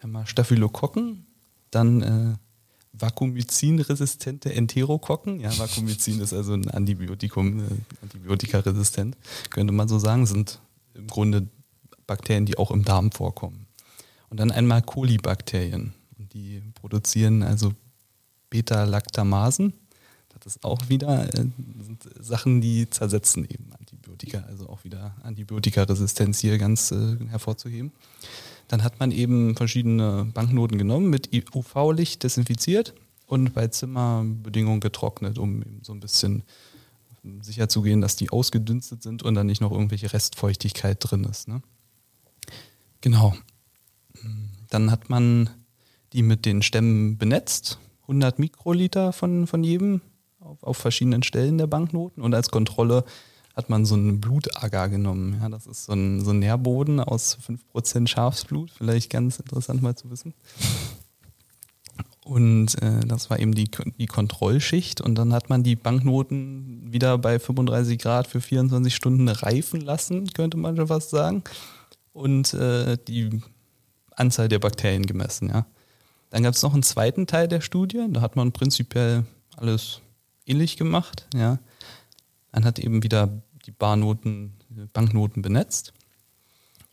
[0.01, 1.25] Einmal Staphylokokken,
[1.71, 2.35] dann äh,
[2.99, 5.39] Vakuumycin-resistente Enterokokken.
[5.39, 7.63] Ja, Vakuumycin ist also ein Antibiotikum, äh,
[8.01, 9.17] antibiotikaresistent,
[9.49, 10.59] könnte man so sagen, sind
[10.93, 11.47] im Grunde
[12.07, 13.67] Bakterien, die auch im Darm vorkommen.
[14.29, 15.93] Und dann einmal Kolibakterien.
[16.17, 17.73] Die produzieren also
[18.49, 19.73] Beta-Lactamasen.
[20.39, 21.45] Das ist auch wieder äh,
[22.19, 27.91] Sachen, die zersetzen eben Antibiotika, also auch wieder Antibiotikaresistenz hier ganz äh, hervorzuheben.
[28.67, 32.93] Dann hat man eben verschiedene Banknoten genommen, mit UV-Licht desinfiziert
[33.27, 36.43] und bei Zimmerbedingungen getrocknet, um so ein bisschen
[37.41, 41.47] sicher zu gehen, dass die ausgedünstet sind und dann nicht noch irgendwelche Restfeuchtigkeit drin ist.
[41.47, 41.61] Ne?
[43.01, 43.35] Genau.
[44.69, 45.49] Dann hat man
[46.13, 50.01] die mit den Stämmen benetzt, 100 Mikroliter von, von jedem
[50.39, 53.03] auf, auf verschiedenen Stellen der Banknoten und als Kontrolle
[53.55, 55.37] hat man so einen Blutagar genommen.
[55.41, 57.37] Ja, das ist so ein, so ein Nährboden aus
[57.73, 60.33] 5% Schafsblut, vielleicht ganz interessant mal zu wissen.
[62.25, 64.99] Und äh, das war eben die, die Kontrollschicht.
[64.99, 70.27] Und dann hat man die Banknoten wieder bei 35 Grad für 24 Stunden reifen lassen,
[70.33, 71.43] könnte man schon fast sagen.
[72.13, 73.41] Und äh, die
[74.15, 75.49] Anzahl der Bakterien gemessen.
[75.49, 75.67] Ja.
[76.31, 78.03] Dann gab es noch einen zweiten Teil der Studie.
[78.09, 79.23] Da hat man prinzipiell
[79.55, 80.01] alles
[80.47, 81.27] ähnlich gemacht.
[81.35, 81.59] Ja.
[82.51, 83.29] Man hat eben wieder
[83.65, 84.53] die Barnoten,
[84.93, 85.93] Banknoten benetzt.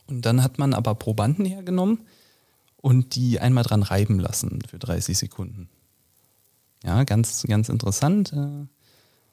[0.06, 2.00] Und dann hat man aber Probanden hergenommen
[2.76, 5.68] und die einmal dran reiben lassen für 30 Sekunden.
[6.84, 8.32] Ja, ganz, ganz interessant.
[8.32, 8.66] Äh,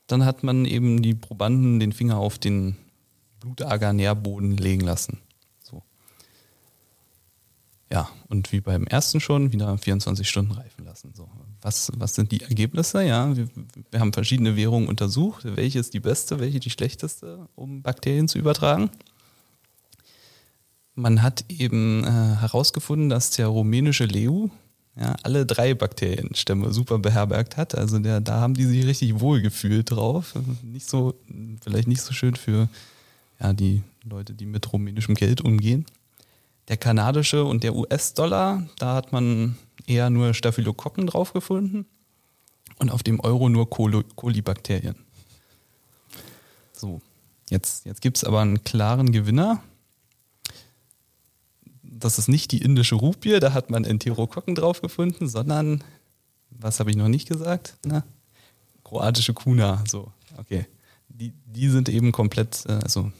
[0.07, 2.77] dann hat man eben die Probanden den Finger auf den
[3.39, 5.19] Blutager-Nährboden legen lassen.
[7.91, 11.13] Ja, und wie beim ersten schon, wieder 24 Stunden reifen lassen.
[11.15, 11.27] So.
[11.61, 13.03] Was, was sind die Ergebnisse?
[13.03, 13.49] Ja, wir,
[13.91, 15.43] wir haben verschiedene Währungen untersucht.
[15.43, 18.89] Welche ist die beste, welche die schlechteste, um Bakterien zu übertragen?
[20.95, 24.47] Man hat eben äh, herausgefunden, dass der rumänische Leu
[24.99, 27.75] ja, alle drei Bakterienstämme super beherbergt hat.
[27.75, 30.33] Also der, da haben die sich richtig wohlgefühlt drauf.
[30.63, 31.15] Nicht so,
[31.61, 32.67] vielleicht nicht so schön für
[33.39, 35.85] ja, die Leute, die mit rumänischem Geld umgehen.
[36.69, 41.85] Der kanadische und der US-Dollar, da hat man eher nur Staphylokokken drauf gefunden
[42.77, 44.95] und auf dem Euro nur Kolibakterien.
[46.71, 47.01] So,
[47.49, 49.61] jetzt, jetzt gibt es aber einen klaren Gewinner.
[51.81, 55.83] Das ist nicht die indische Rupie, da hat man Enterokokken drauf gefunden, sondern,
[56.51, 57.77] was habe ich noch nicht gesagt?
[57.83, 58.03] Na,
[58.83, 59.83] kroatische Kuna.
[59.87, 60.65] So, okay.
[61.09, 63.11] Die, die sind eben komplett, äh, also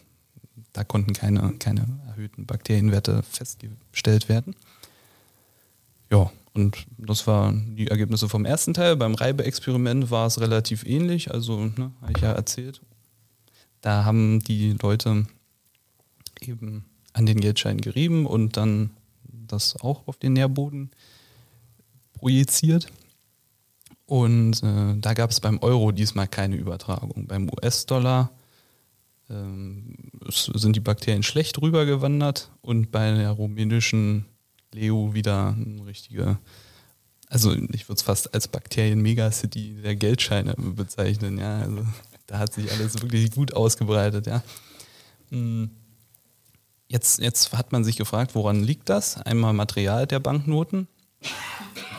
[0.74, 4.56] da konnten keine, keine erhöhten Bakterienwerte festgestellt werden.
[6.12, 8.96] Ja, und das waren die Ergebnisse vom ersten Teil.
[8.96, 12.82] Beim Reibeexperiment war es relativ ähnlich, also ne, habe ich ja erzählt.
[13.82, 15.26] Da haben die Leute
[16.42, 18.92] eben an den Geldschein gerieben und dann
[19.24, 20.92] das auch auf den Nährboden
[22.14, 22.92] projiziert.
[24.06, 27.28] Und äh, da gab es beim Euro diesmal keine Übertragung.
[27.28, 28.32] Beim US-Dollar
[29.30, 34.26] sind die Bakterien schlecht rübergewandert und bei der rumänischen
[34.74, 36.40] Leo wieder ein richtiger,
[37.28, 41.62] also ich würde es fast als Bakterien-Megacity der Geldscheine bezeichnen, ja.
[41.62, 41.86] Also
[42.28, 44.44] da hat sich alles wirklich gut ausgebreitet, ja.
[45.30, 45.70] Hm.
[46.88, 49.18] Jetzt, jetzt hat man sich gefragt, woran liegt das?
[49.18, 50.88] Einmal Material der Banknoten.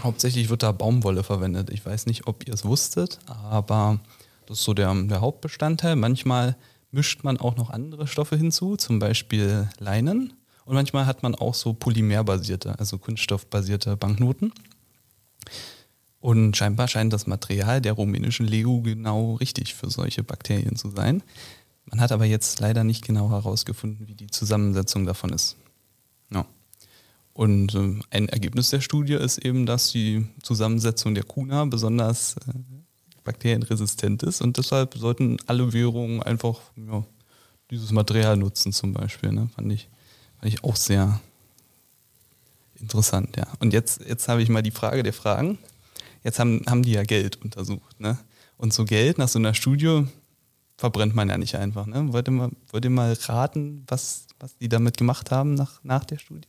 [0.02, 1.70] Hauptsächlich wird da Baumwolle verwendet.
[1.70, 4.00] Ich weiß nicht, ob ihr es wusstet, aber
[4.46, 5.94] das ist so der, der Hauptbestandteil.
[5.94, 6.56] Manchmal
[6.90, 10.32] mischt man auch noch andere Stoffe hinzu, zum Beispiel Leinen.
[10.64, 14.52] Und manchmal hat man auch so polymerbasierte, also kunststoffbasierte Banknoten.
[16.20, 21.22] Und scheinbar scheint das Material der rumänischen Leu genau richtig für solche Bakterien zu sein.
[21.86, 25.56] Man hat aber jetzt leider nicht genau herausgefunden, wie die Zusammensetzung davon ist.
[26.32, 26.46] Ja.
[27.32, 32.52] Und äh, ein Ergebnis der Studie ist eben, dass die Zusammensetzung der Kuna besonders äh,
[33.30, 37.04] bakterienresistent ist und deshalb sollten alle Währungen einfach ja,
[37.70, 39.30] dieses Material nutzen zum Beispiel.
[39.30, 39.48] Ne?
[39.54, 39.88] Fand, ich,
[40.40, 41.20] fand ich auch sehr
[42.80, 43.46] interessant, ja.
[43.60, 45.58] Und jetzt, jetzt habe ich mal die Frage der Fragen.
[46.24, 48.18] Jetzt haben, haben die ja Geld untersucht, ne?
[48.56, 50.04] Und so Geld nach so einer Studie
[50.76, 51.86] verbrennt man ja nicht einfach.
[51.86, 52.12] Ne?
[52.12, 56.04] Wollt, ihr mal, wollt ihr mal raten, was, was die damit gemacht haben nach, nach
[56.04, 56.48] der Studie?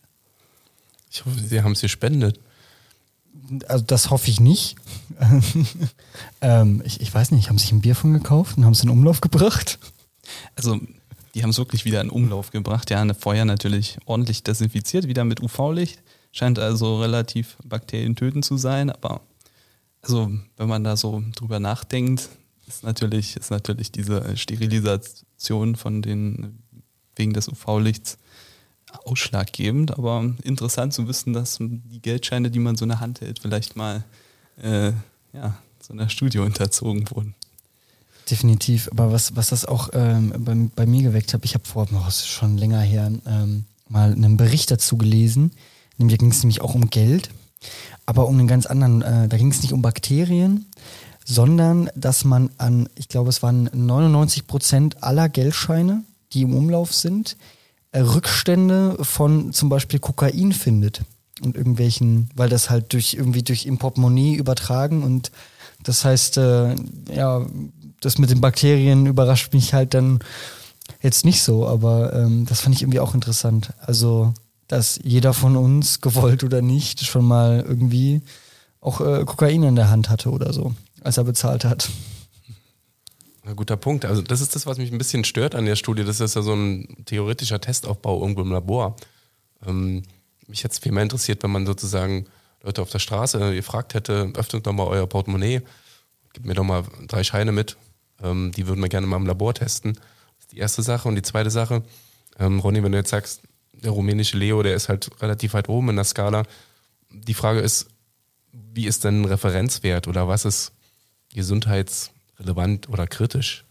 [1.10, 2.40] Ich hoffe, sie haben es gespendet.
[3.68, 4.76] Also das hoffe ich nicht.
[6.42, 8.90] ähm, ich, ich weiß nicht, haben sich ein Bier von gekauft und haben es in
[8.90, 9.80] Umlauf gebracht?
[10.56, 10.80] Also
[11.34, 12.90] die haben es wirklich wieder in Umlauf gebracht.
[12.90, 16.02] Ja, vorher natürlich ordentlich desinfiziert, wieder mit UV-Licht.
[16.32, 19.22] Scheint also relativ bakterientötend zu sein, aber
[20.02, 22.30] also wenn man da so drüber nachdenkt,
[22.68, 26.60] ist natürlich, ist natürlich diese Sterilisation von den,
[27.16, 28.18] wegen des UV-Lichts
[29.06, 33.40] ausschlaggebend, aber interessant zu wissen, dass die Geldscheine, die man so in der Hand hält,
[33.40, 34.04] vielleicht mal
[34.62, 34.92] äh,
[35.34, 37.36] ja, so einer Studie unterzogen wurden.
[38.30, 41.88] Definitiv, aber was, was das auch ähm, bei, bei, mir geweckt hat, ich habe vor,
[41.92, 45.52] oh, schon länger her, ähm, mal einen Bericht dazu gelesen,
[45.98, 47.30] nämlich ging es nämlich auch um Geld,
[48.06, 50.66] aber um einen ganz anderen, äh, da ging es nicht um Bakterien,
[51.26, 56.94] sondern dass man an, ich glaube, es waren 99 Prozent aller Geldscheine, die im Umlauf
[56.94, 57.38] sind,
[57.94, 61.02] Rückstände von zum Beispiel Kokain findet
[61.42, 65.32] und irgendwelchen, weil das halt durch irgendwie durch im Portemonnaie übertragen und
[65.84, 66.76] das heißt, äh,
[67.12, 67.46] ja,
[68.02, 70.20] das mit den Bakterien überrascht mich halt dann
[71.02, 73.74] jetzt nicht so, aber ähm, das fand ich irgendwie auch interessant.
[73.80, 74.34] Also,
[74.68, 78.22] dass jeder von uns, gewollt oder nicht, schon mal irgendwie
[78.80, 80.74] auch äh, Kokain in der Hand hatte oder so
[81.04, 81.90] als er bezahlt hat.
[83.44, 84.06] Ein guter Punkt.
[84.06, 86.04] Also das ist das, was mich ein bisschen stört an der Studie.
[86.04, 88.96] Das ist ja so ein theoretischer Testaufbau irgendwo im Labor.
[89.66, 90.04] Ähm,
[90.48, 92.28] mich hätte es viel mehr interessiert, wenn man sozusagen
[92.62, 95.62] Leute auf der Straße gefragt hätte, öffnet doch mal euer Portemonnaie,
[96.34, 97.78] gib mir doch mal drei Scheine mit.
[98.22, 99.94] Ähm, die würden wir gerne mal im Labor testen.
[99.94, 101.08] Das ist die erste Sache.
[101.08, 101.82] Und die zweite Sache,
[102.38, 103.42] ähm, Ronny, wenn du jetzt sagst,
[103.74, 106.44] der rumänische Leo, der ist halt relativ weit oben in der Skala.
[107.10, 107.88] Die Frage ist,
[108.52, 110.74] wie ist denn ein Referenzwert oder was ist
[112.42, 113.66] gesundheitsrelevant oder kritisch?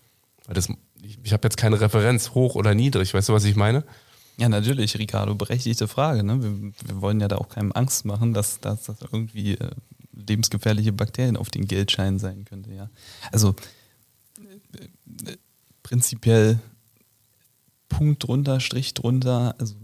[0.46, 0.68] Weil das,
[1.02, 3.84] ich, ich habe jetzt keine Referenz, hoch oder niedrig, weißt du, was ich meine?
[4.38, 6.22] Ja, natürlich, Ricardo, berechtigte Frage.
[6.22, 6.42] Ne?
[6.42, 9.70] Wir, wir wollen ja da auch keinem Angst machen, dass, das irgendwie äh,
[10.12, 12.72] lebensgefährliche Bakterien auf den Geldscheinen sein könnte.
[12.72, 12.88] Ja.
[13.32, 13.54] Also
[14.72, 15.36] äh,
[15.82, 16.58] prinzipiell
[17.90, 19.74] Punkt drunter, Strich drunter, also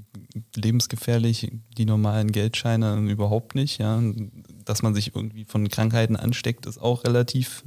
[0.54, 3.78] lebensgefährlich die normalen Geldscheine überhaupt nicht.
[3.78, 4.00] Ja.
[4.64, 7.62] Dass man sich irgendwie von Krankheiten ansteckt, ist auch relativ.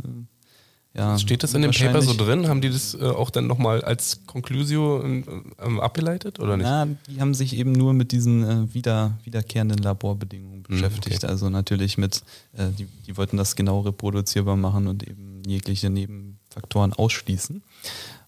[0.96, 2.48] Ja, Steht das in dem Paper so drin?
[2.48, 5.24] Haben die das äh, auch dann nochmal als Conclusio äh,
[5.60, 6.66] ähm, abgeleitet oder nicht?
[6.66, 11.18] Ja, die haben sich eben nur mit diesen äh, wieder, wiederkehrenden Laborbedingungen hm, beschäftigt.
[11.18, 11.28] Okay.
[11.28, 12.24] Also natürlich mit,
[12.54, 17.62] äh, die, die wollten das genau reproduzierbar machen und eben jegliche Nebenfaktoren ausschließen.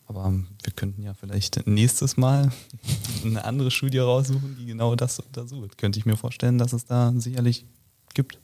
[0.06, 2.52] Aber wir könnten ja vielleicht nächstes Mal
[3.26, 5.80] eine andere Studie raussuchen, die genau das untersucht.
[5.80, 7.66] Könnte ich mir vorstellen, dass es da sicherlich
[8.14, 8.41] gibt.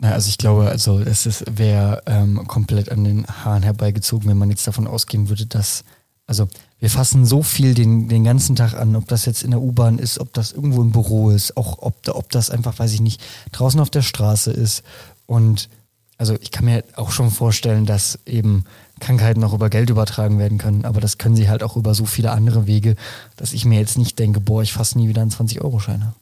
[0.00, 4.48] Na, also ich glaube, also es wäre ähm, komplett an den Haaren herbeigezogen, wenn man
[4.48, 5.84] jetzt davon ausgehen würde, dass,
[6.26, 9.60] also wir fassen so viel den, den ganzen Tag an, ob das jetzt in der
[9.60, 13.02] U-Bahn ist, ob das irgendwo im Büro ist, auch ob, ob das einfach, weiß ich
[13.02, 14.84] nicht, draußen auf der Straße ist.
[15.26, 15.68] Und
[16.16, 18.64] also ich kann mir auch schon vorstellen, dass eben
[19.00, 22.06] Krankheiten auch über Geld übertragen werden können, aber das können sie halt auch über so
[22.06, 22.96] viele andere Wege,
[23.36, 26.16] dass ich mir jetzt nicht denke, boah, ich fasse nie wieder einen 20-Euro-Schein ab.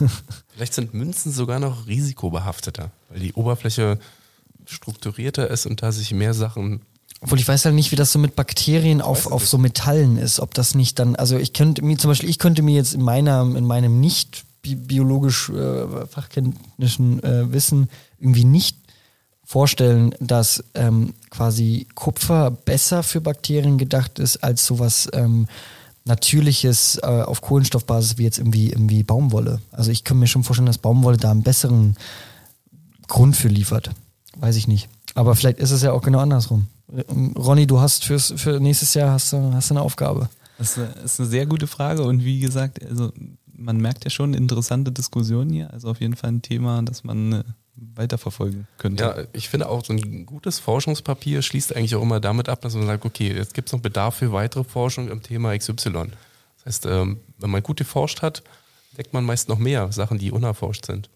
[0.60, 3.98] Vielleicht sind Münzen sogar noch risikobehafteter, weil die Oberfläche
[4.66, 6.82] strukturierter ist und da sich mehr Sachen
[7.22, 10.38] obwohl ich weiß halt nicht, wie das so mit Bakterien auf, auf so Metallen ist,
[10.38, 13.00] ob das nicht dann, also ich könnte mir zum Beispiel, ich könnte mir jetzt in
[13.00, 18.76] meiner, in meinem nicht bi biologisch äh, fachkenntnischen äh, Wissen irgendwie nicht
[19.42, 25.48] vorstellen, dass ähm, quasi Kupfer besser für Bakterien gedacht ist als sowas ähm,
[26.04, 29.60] natürliches äh, auf Kohlenstoffbasis wie jetzt irgendwie, irgendwie Baumwolle.
[29.70, 31.96] Also ich kann mir schon vorstellen, dass Baumwolle da einen besseren
[33.06, 33.90] Grund für liefert.
[34.36, 34.88] Weiß ich nicht.
[35.14, 36.68] Aber vielleicht ist es ja auch genau andersrum.
[37.36, 40.28] Ronny, du hast fürs, für nächstes Jahr hast, hast eine Aufgabe.
[40.58, 43.12] Das ist eine sehr gute Frage und wie gesagt, also
[43.46, 45.72] man merkt ja schon interessante Diskussionen hier.
[45.72, 47.44] Also auf jeden Fall ein Thema, das man äh,
[47.94, 49.04] weiterverfolgen könnte.
[49.04, 52.74] Ja, ich finde auch, so ein gutes Forschungspapier schließt eigentlich auch immer damit ab, dass
[52.74, 55.92] man sagt, okay, jetzt gibt es noch Bedarf für weitere Forschung im Thema XY.
[55.92, 58.42] Das heißt, ähm, wenn man gut geforscht hat,
[58.96, 61.08] deckt man meist noch mehr Sachen, die unerforscht sind.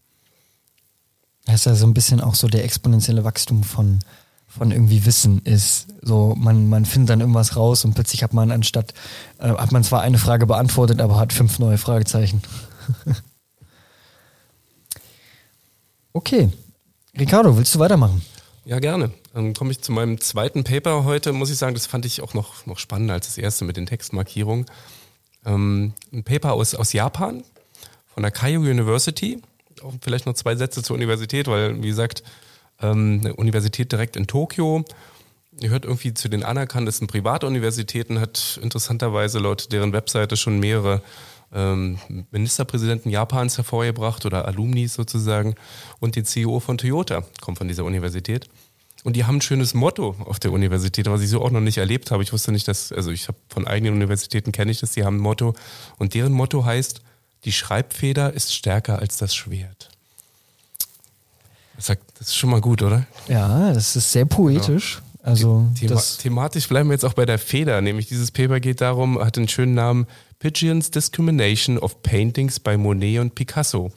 [1.44, 4.00] Das ist ja so ein bisschen auch so der exponentielle Wachstum von,
[4.48, 5.88] von irgendwie Wissen ist.
[6.00, 8.94] So, man, man findet dann irgendwas raus und plötzlich hat man anstatt,
[9.38, 12.42] äh, hat man zwar eine Frage beantwortet, aber hat fünf neue Fragezeichen.
[16.16, 16.48] Okay.
[17.18, 18.22] Ricardo, willst du weitermachen?
[18.64, 19.10] Ja, gerne.
[19.34, 21.32] Dann komme ich zu meinem zweiten Paper heute.
[21.32, 23.86] Muss ich sagen, das fand ich auch noch, noch spannender als das erste mit den
[23.86, 24.66] Textmarkierungen.
[25.44, 27.42] Ähm, ein Paper aus, aus Japan
[28.06, 29.42] von der Keio University.
[29.82, 32.22] Auch vielleicht noch zwei Sätze zur Universität, weil, wie gesagt,
[32.80, 34.84] ähm, eine Universität direkt in Tokio.
[35.60, 41.02] Gehört irgendwie zu den anerkanntesten Privatuniversitäten, hat interessanterweise laut deren Webseite schon mehrere
[41.54, 41.98] ähm,
[42.30, 45.54] Ministerpräsidenten Japans hervorgebracht oder Alumni sozusagen
[46.00, 48.48] und den CEO von Toyota kommt von dieser Universität.
[49.04, 51.76] Und die haben ein schönes Motto auf der Universität, was ich so auch noch nicht
[51.76, 52.22] erlebt habe.
[52.22, 55.16] Ich wusste nicht, dass, also ich habe von eigenen Universitäten kenne ich das, die haben
[55.16, 55.54] ein Motto.
[55.98, 57.02] Und deren Motto heißt,
[57.44, 59.90] die Schreibfeder ist stärker als das Schwert.
[61.76, 61.90] Das
[62.20, 63.06] ist schon mal gut, oder?
[63.28, 64.96] Ja, das ist sehr poetisch.
[64.96, 65.13] Genau.
[65.24, 69.18] Also Thema, thematisch bleiben wir jetzt auch bei der Feder, nämlich dieses Paper geht darum,
[69.18, 70.06] hat einen schönen Namen,
[70.38, 73.90] Pigeons Discrimination of Paintings by Monet und Picasso.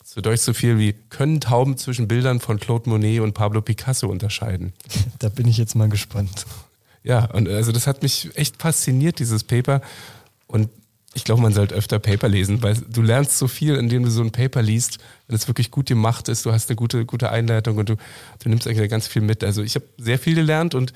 [0.00, 4.08] Das bedeutet so viel wie, können Tauben zwischen Bildern von Claude Monet und Pablo Picasso
[4.08, 4.72] unterscheiden?
[5.20, 6.44] Da bin ich jetzt mal gespannt.
[7.04, 9.80] Ja, und also das hat mich echt fasziniert, dieses Paper.
[10.48, 10.70] Und
[11.18, 14.22] ich glaube, man sollte öfter Paper lesen, weil du lernst so viel, indem du so
[14.22, 17.76] ein Paper liest, wenn es wirklich gut gemacht ist, du hast eine gute, gute Einleitung
[17.76, 17.96] und du,
[18.42, 19.42] du nimmst eigentlich ganz viel mit.
[19.42, 20.92] Also ich habe sehr viel gelernt und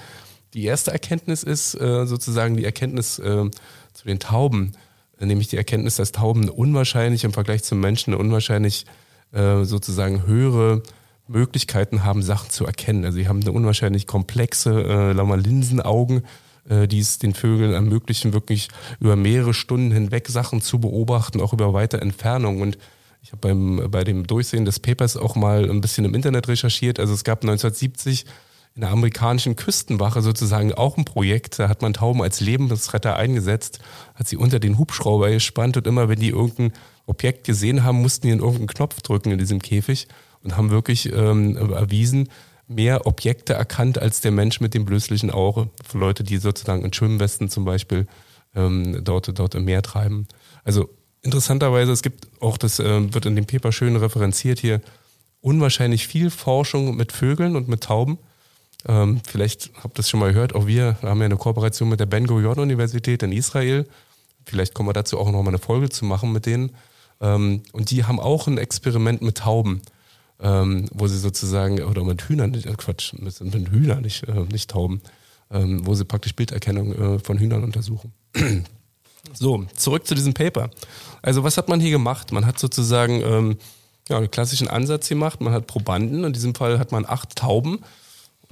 [0.54, 3.50] die erste Erkenntnis ist äh, sozusagen die Erkenntnis, äh,
[3.92, 4.74] zu den Tauben,
[5.18, 8.87] äh, nämlich die Erkenntnis, dass Tauben unwahrscheinlich im Vergleich zum Menschen unwahrscheinlich
[9.32, 10.85] äh, sozusagen höhere
[11.26, 13.04] Möglichkeiten haben, Sachen zu erkennen.
[13.04, 16.22] Also sie haben eine unwahrscheinlich komplexe äh, Linsenaugen,
[16.64, 18.68] die es den Vögeln ermöglichen, wirklich
[19.01, 22.62] über mehrere Stunden hinweg Sachen zu beobachten, auch über weite Entfernungen.
[22.62, 22.79] Und
[23.22, 27.01] ich habe bei dem Durchsehen des Papers auch mal ein bisschen im Internet recherchiert.
[27.01, 28.27] Also es gab 1970
[28.75, 31.59] in der amerikanischen Küstenwache sozusagen auch ein Projekt.
[31.59, 33.81] Da hat man Tauben als Lebensretter eingesetzt,
[34.14, 36.72] hat sie unter den Hubschrauber gespannt und immer wenn die irgendein
[37.07, 40.09] Objekt gesehen haben, mussten die in irgendeinen Knopf drücken in diesem Käfig
[40.42, 42.29] und haben wirklich ähm, erwiesen,
[42.68, 45.68] mehr Objekte erkannt als der Mensch mit dem blößlichen Auge.
[45.87, 48.07] Für Leute, die sozusagen in Schwimmwesten zum Beispiel
[48.55, 50.27] ähm, dort, dort im Meer treiben.
[50.64, 50.88] Also
[51.22, 54.81] interessanterweise, es gibt auch, das äh, wird in dem Paper schön referenziert hier,
[55.40, 58.18] unwahrscheinlich viel Forschung mit Vögeln und mit Tauben
[58.87, 62.01] ähm, vielleicht habt ihr das schon mal gehört, auch wir haben ja eine Kooperation mit
[62.01, 63.87] der Ben Gurion Universität in Israel.
[64.44, 66.72] Vielleicht kommen wir dazu auch noch mal eine Folge zu machen mit denen.
[67.20, 69.83] Ähm, und die haben auch ein Experiment mit Tauben,
[70.42, 74.70] ähm, wo sie sozusagen, oder mit Hühnern, äh, Quatsch, mit, mit Hühnern, nicht, äh, nicht
[74.70, 75.00] Tauben,
[75.50, 78.12] ähm, wo sie praktisch Bilderkennung äh, von Hühnern untersuchen.
[79.33, 80.70] so, zurück zu diesem Paper.
[81.22, 82.33] Also was hat man hier gemacht?
[82.33, 83.57] Man hat sozusagen ähm,
[84.09, 85.40] ja, einen klassischen Ansatz gemacht.
[85.40, 87.81] Man hat Probanden, in diesem Fall hat man acht Tauben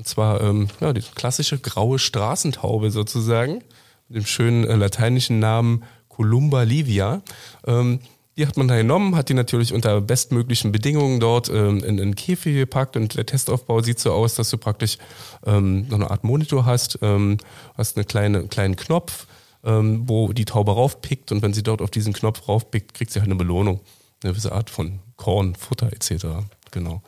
[0.00, 3.62] und zwar ähm, ja, die klassische graue Straßentaube sozusagen,
[4.08, 7.20] mit dem schönen äh, lateinischen Namen Columba livia.
[7.66, 8.00] Ähm,
[8.40, 12.14] die hat man da genommen, hat die natürlich unter bestmöglichen Bedingungen dort ähm, in einen
[12.14, 14.96] Käfig gepackt und der Testaufbau sieht so aus, dass du praktisch
[15.44, 17.36] ähm, noch eine Art Monitor hast, ähm,
[17.76, 19.26] hast einen kleine, kleinen Knopf,
[19.62, 23.20] ähm, wo die Taube raufpickt und wenn sie dort auf diesen Knopf raufpickt, kriegt sie
[23.20, 23.80] halt eine Belohnung.
[24.22, 26.26] Eine gewisse Art von Korn, Futter etc.
[26.70, 27.02] Genau.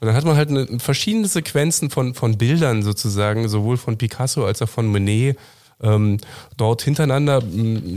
[0.00, 4.44] Und dann hat man halt eine, verschiedene Sequenzen von, von Bildern sozusagen, sowohl von Picasso
[4.44, 5.38] als auch von Monet,
[5.82, 6.18] ähm,
[6.56, 7.42] dort hintereinander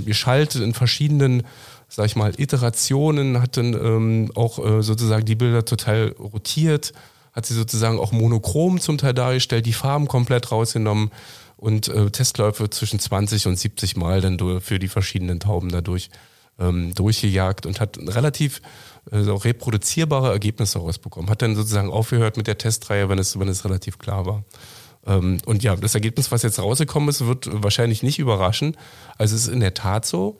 [0.05, 1.43] geschaltet in verschiedenen,
[1.89, 6.93] sag ich mal, Iterationen, hat dann ähm, auch äh, sozusagen die Bilder total rotiert,
[7.33, 11.11] hat sie sozusagen auch monochrom zum Teil dargestellt, die Farben komplett rausgenommen
[11.55, 16.09] und äh, Testläufe zwischen 20 und 70 Mal dann für die verschiedenen Tauben dadurch
[16.59, 18.61] ähm, durchgejagt und hat relativ
[19.11, 21.29] also auch reproduzierbare Ergebnisse rausbekommen.
[21.29, 24.43] Hat dann sozusagen aufgehört mit der Testreihe, wenn es, wenn es relativ klar war.
[25.05, 28.75] Ähm, und ja, das Ergebnis, was jetzt rausgekommen ist, wird wahrscheinlich nicht überraschen.
[29.17, 30.37] Also es ist in der Tat so,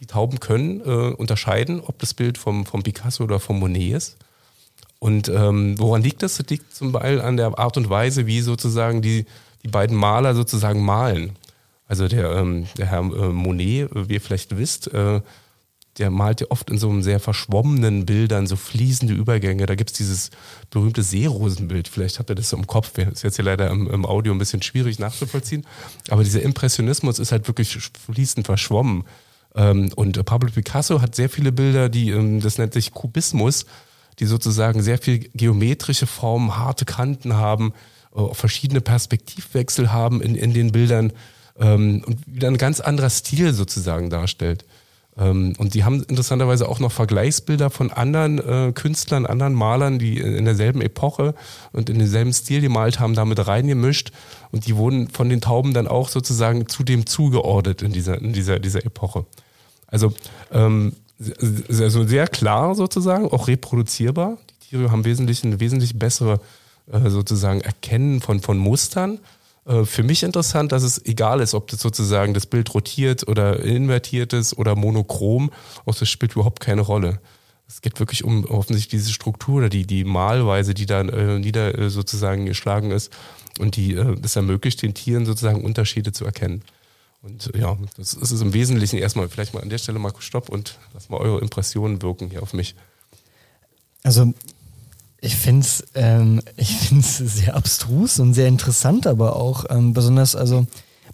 [0.00, 4.16] die Tauben können äh, unterscheiden, ob das Bild vom, vom Picasso oder vom Monet ist.
[4.98, 6.36] Und ähm, woran liegt das?
[6.36, 9.24] Das liegt zum Beispiel an der Art und Weise, wie sozusagen die,
[9.62, 11.36] die beiden Maler sozusagen malen.
[11.86, 15.20] Also der, ähm, der Herr äh, Monet, wie ihr vielleicht wisst, äh,
[15.98, 19.66] der malt ja oft in so einem sehr verschwommenen Bildern, so fließende Übergänge.
[19.66, 20.30] Da gibt es dieses
[20.70, 21.88] berühmte Seerosenbild.
[21.88, 22.96] Vielleicht habt ihr das so im Kopf.
[22.96, 25.66] Ist jetzt hier leider im, im, Audio ein bisschen schwierig nachzuvollziehen.
[26.08, 27.76] Aber dieser Impressionismus ist halt wirklich
[28.06, 29.04] fließend verschwommen.
[29.54, 33.66] Ähm, und Pablo Picasso hat sehr viele Bilder, die, ähm, das nennt sich Kubismus,
[34.18, 37.72] die sozusagen sehr viel geometrische Formen, harte Kanten haben,
[38.14, 41.12] äh, verschiedene Perspektivwechsel haben in, in den Bildern
[41.58, 44.64] ähm, und wieder ein ganz anderer Stil sozusagen darstellt.
[45.20, 50.18] Ähm, und die haben interessanterweise auch noch Vergleichsbilder von anderen äh, Künstlern, anderen Malern, die
[50.18, 51.34] in derselben Epoche
[51.72, 54.10] und in demselben Stil gemalt haben, damit reingemischt.
[54.50, 58.32] Und die wurden von den Tauben dann auch sozusagen zu dem zugeordnet in dieser, in
[58.32, 59.26] dieser, dieser Epoche.
[59.86, 60.14] Also
[60.50, 60.94] ähm,
[61.68, 64.38] also sehr klar sozusagen, auch reproduzierbar.
[64.48, 66.40] Die Tiere haben wesentlich, eine wesentlich bessere
[66.90, 69.18] äh, sozusagen Erkennen von, von Mustern.
[69.64, 73.60] Äh, für mich interessant, dass es egal ist, ob das sozusagen das Bild rotiert oder
[73.60, 75.50] invertiert ist oder monochrom.
[75.86, 77.20] Auch das spielt überhaupt keine Rolle.
[77.68, 81.78] Es geht wirklich um offensichtlich diese Struktur oder die, die Malweise, die da äh, nieder
[81.78, 83.12] äh, sozusagen geschlagen ist
[83.60, 86.62] und die äh, das ermöglicht, den Tieren sozusagen Unterschiede zu erkennen.
[87.22, 89.28] Und ja, das ist es im Wesentlichen erstmal.
[89.28, 92.54] Vielleicht mal an der Stelle mal Stopp und lass mal eure Impressionen wirken hier auf
[92.54, 92.74] mich.
[94.02, 94.32] Also
[95.20, 100.66] ich finde es ähm, sehr abstrus und sehr interessant, aber auch ähm, besonders, also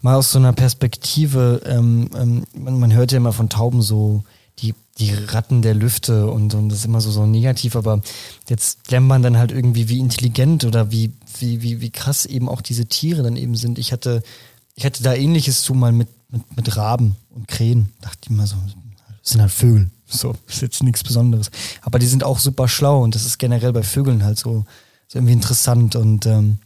[0.03, 4.23] mal aus so einer Perspektive, ähm, ähm, man, man, hört ja immer von Tauben so
[4.59, 8.01] die, die Ratten der Lüfte und, und das ist immer so, so negativ, aber
[8.49, 12.49] jetzt lernt man dann halt irgendwie, wie intelligent oder wie, wie, wie, wie krass eben
[12.49, 13.79] auch diese Tiere dann eben sind.
[13.79, 14.23] Ich hatte
[14.77, 17.93] ich hatte da ähnliches zu mal mit, mit, mit Raben und Krähen.
[18.03, 18.57] Dachte ich immer so,
[19.23, 19.91] das sind halt Vögel.
[20.07, 21.51] So, ist jetzt nichts Besonderes.
[21.83, 24.65] Aber die sind auch super schlau und das ist generell bei Vögeln halt so,
[25.09, 26.59] so irgendwie interessant und ähm,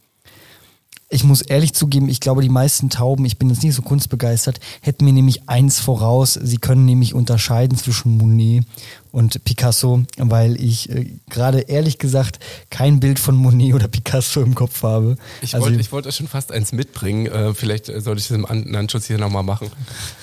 [1.12, 4.60] ich muss ehrlich zugeben, ich glaube, die meisten Tauben, ich bin jetzt nicht so kunstbegeistert,
[4.80, 6.34] hätten mir nämlich eins voraus.
[6.34, 8.64] Sie können nämlich unterscheiden zwischen Monet
[9.12, 12.38] und Picasso, weil ich äh, gerade ehrlich gesagt
[12.70, 15.16] kein Bild von Monet oder Picasso im Kopf habe.
[15.42, 17.26] Ich also, wollte wollt schon fast eins mitbringen.
[17.26, 19.70] Äh, vielleicht sollte ich das im Anschluss hier nochmal machen.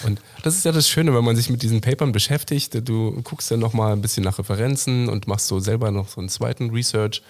[0.03, 2.87] Und das ist ja das Schöne, wenn man sich mit diesen Papern beschäftigt.
[2.87, 6.29] Du guckst dann nochmal ein bisschen nach Referenzen und machst so selber noch so einen
[6.29, 7.21] zweiten Research.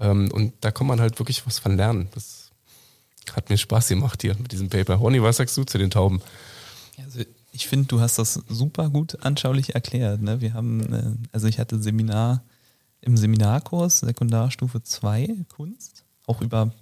[0.00, 2.08] Ähm, und da kann man halt wirklich was von lernen.
[2.14, 2.50] Das
[3.34, 4.94] hat mir Spaß gemacht hier mit diesem Paper.
[4.94, 6.20] Ronny, was sagst du zu den Tauben?
[7.04, 7.20] Also
[7.52, 10.22] ich finde, du hast das super gut anschaulich erklärt.
[10.22, 10.40] Ne?
[10.40, 12.42] Wir haben, äh, also ich hatte Seminar
[13.00, 16.72] im Seminarkurs Sekundarstufe 2 Kunst, auch über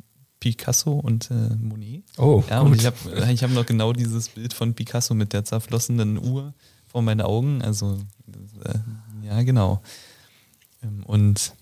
[0.41, 2.05] Picasso und äh, Monet.
[2.17, 2.73] Oh, ja, gut.
[2.73, 6.55] und ich habe ich hab noch genau dieses Bild von Picasso mit der zerflossenen Uhr
[6.87, 7.63] vor meinen Augen.
[7.63, 7.99] Also
[8.65, 8.79] äh,
[9.27, 9.83] ja, genau.
[10.83, 11.55] Ähm, und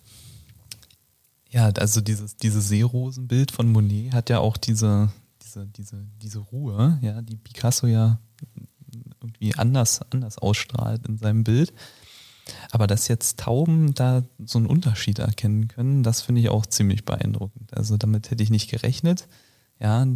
[1.51, 5.11] ja, also dieses, dieses Seerosenbild von Monet hat ja auch diese,
[5.43, 8.19] diese, diese, diese Ruhe, ja, die Picasso ja
[9.21, 11.73] irgendwie anders, anders ausstrahlt in seinem Bild.
[12.71, 17.05] Aber dass jetzt Tauben da so einen Unterschied erkennen können, das finde ich auch ziemlich
[17.05, 17.77] beeindruckend.
[17.77, 19.29] Also damit hätte ich nicht gerechnet.
[19.79, 20.07] Ja,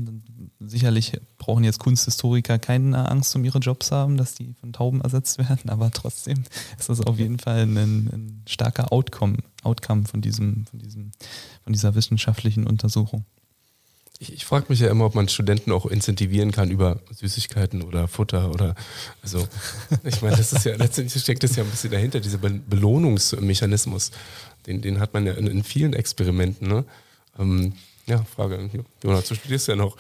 [0.59, 5.37] sicherlich brauchen jetzt Kunsthistoriker keine Angst um ihre Jobs haben, dass die von Tauben ersetzt
[5.37, 6.45] werden, aber trotzdem
[6.79, 11.11] ist das auf jeden Fall ein, ein starker Outcome, Outcome von diesem, von diesem,
[11.63, 13.27] von dieser wissenschaftlichen Untersuchung.
[14.23, 18.07] Ich, ich frage mich ja immer, ob man Studenten auch incentivieren kann über Süßigkeiten oder
[18.07, 18.75] Futter oder
[19.23, 19.49] also
[20.05, 24.13] ich meine, das ist ja letztendlich steckt das ja ein bisschen dahinter, dieser Belohnungsmechanismus.
[24.67, 26.85] Den, den hat man ja in, in vielen Experimenten, ne?
[27.39, 27.73] Ähm,
[28.07, 28.69] ja, Frage.
[29.05, 29.97] Jonas, du studierst ja noch.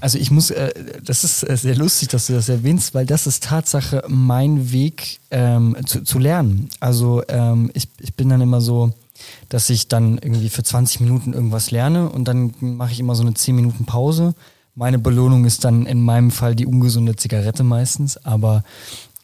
[0.00, 3.26] Also ich muss, äh, das ist äh, sehr lustig, dass du das erwähnst, weil das
[3.26, 6.68] ist Tatsache mein Weg ähm, zu, zu lernen.
[6.80, 8.92] Also ähm, ich, ich bin dann immer so,
[9.48, 13.22] dass ich dann irgendwie für 20 Minuten irgendwas lerne und dann mache ich immer so
[13.22, 14.34] eine 10 Minuten Pause.
[14.74, 18.62] Meine Belohnung ist dann in meinem Fall die ungesunde Zigarette meistens, aber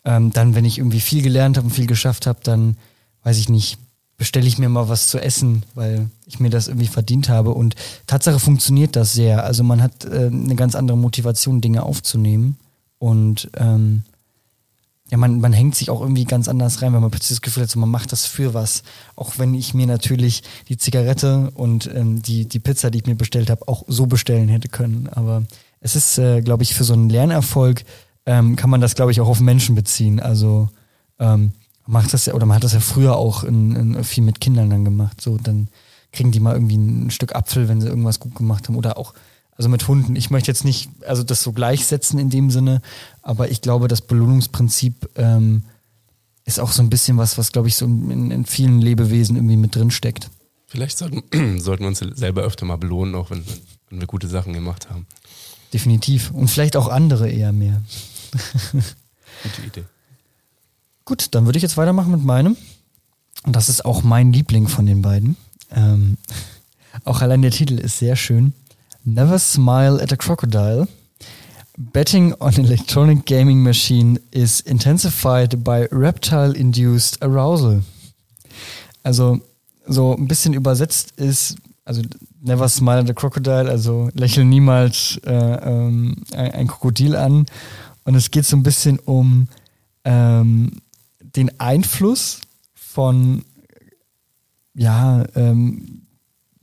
[0.04, 2.76] ähm, dann, wenn ich irgendwie viel gelernt habe und viel geschafft habe, dann
[3.22, 3.78] weiß ich nicht,
[4.16, 7.50] bestelle ich mir mal was zu essen, weil ich mir das irgendwie verdient habe.
[7.50, 7.74] Und
[8.06, 9.44] Tatsache funktioniert das sehr.
[9.44, 12.56] Also man hat äh, eine ganz andere Motivation, Dinge aufzunehmen.
[12.98, 14.04] Und ähm,
[15.12, 17.64] ja, man, man hängt sich auch irgendwie ganz anders rein, weil man plötzlich das Gefühl
[17.64, 18.82] hat, so, man macht das für was.
[19.14, 23.14] Auch wenn ich mir natürlich die Zigarette und ähm, die, die Pizza, die ich mir
[23.14, 25.10] bestellt habe, auch so bestellen hätte können.
[25.10, 25.42] Aber
[25.80, 27.84] es ist, äh, glaube ich, für so einen Lernerfolg
[28.24, 30.18] ähm, kann man das, glaube ich, auch auf Menschen beziehen.
[30.18, 30.70] Also
[31.18, 31.52] ähm,
[31.84, 34.70] macht das ja, oder man hat das ja früher auch in, in viel mit Kindern
[34.70, 35.20] dann gemacht.
[35.20, 35.68] So, dann
[36.12, 38.76] kriegen die mal irgendwie ein Stück Apfel, wenn sie irgendwas gut gemacht haben.
[38.76, 39.12] Oder auch
[39.56, 40.16] Also mit Hunden.
[40.16, 42.80] Ich möchte jetzt nicht, also das so gleichsetzen in dem Sinne,
[43.20, 45.64] aber ich glaube, das Belohnungsprinzip ähm,
[46.44, 49.56] ist auch so ein bisschen was, was glaube ich so in, in vielen Lebewesen irgendwie
[49.56, 50.30] mit drin steckt.
[50.66, 51.22] Vielleicht sollten,
[51.60, 53.44] sollten wir uns selber öfter mal belohnen, auch wenn,
[53.90, 55.06] wenn wir gute Sachen gemacht haben.
[55.72, 56.30] Definitiv.
[56.30, 57.82] Und vielleicht auch andere eher mehr.
[59.42, 59.84] Gute Idee.
[61.04, 62.56] Gut, dann würde ich jetzt weitermachen mit meinem.
[63.44, 65.36] Und das ist auch mein Liebling von den beiden.
[65.70, 66.16] Ähm,
[67.04, 68.52] auch allein der Titel ist sehr schön.
[69.04, 70.86] Never smile at a crocodile.
[71.76, 77.82] Betting on electronic gaming machine is intensified by reptile-induced arousal.
[79.02, 79.40] Also
[79.86, 82.02] so ein bisschen übersetzt ist, also
[82.40, 87.46] never smile at a crocodile, also lächel niemals äh, ähm, ein, ein, Krokodil an.
[88.04, 89.48] Und es geht so ein bisschen um
[90.04, 90.80] ähm,
[91.20, 92.40] den Einfluss
[92.74, 93.44] von
[94.74, 96.01] ja, ähm,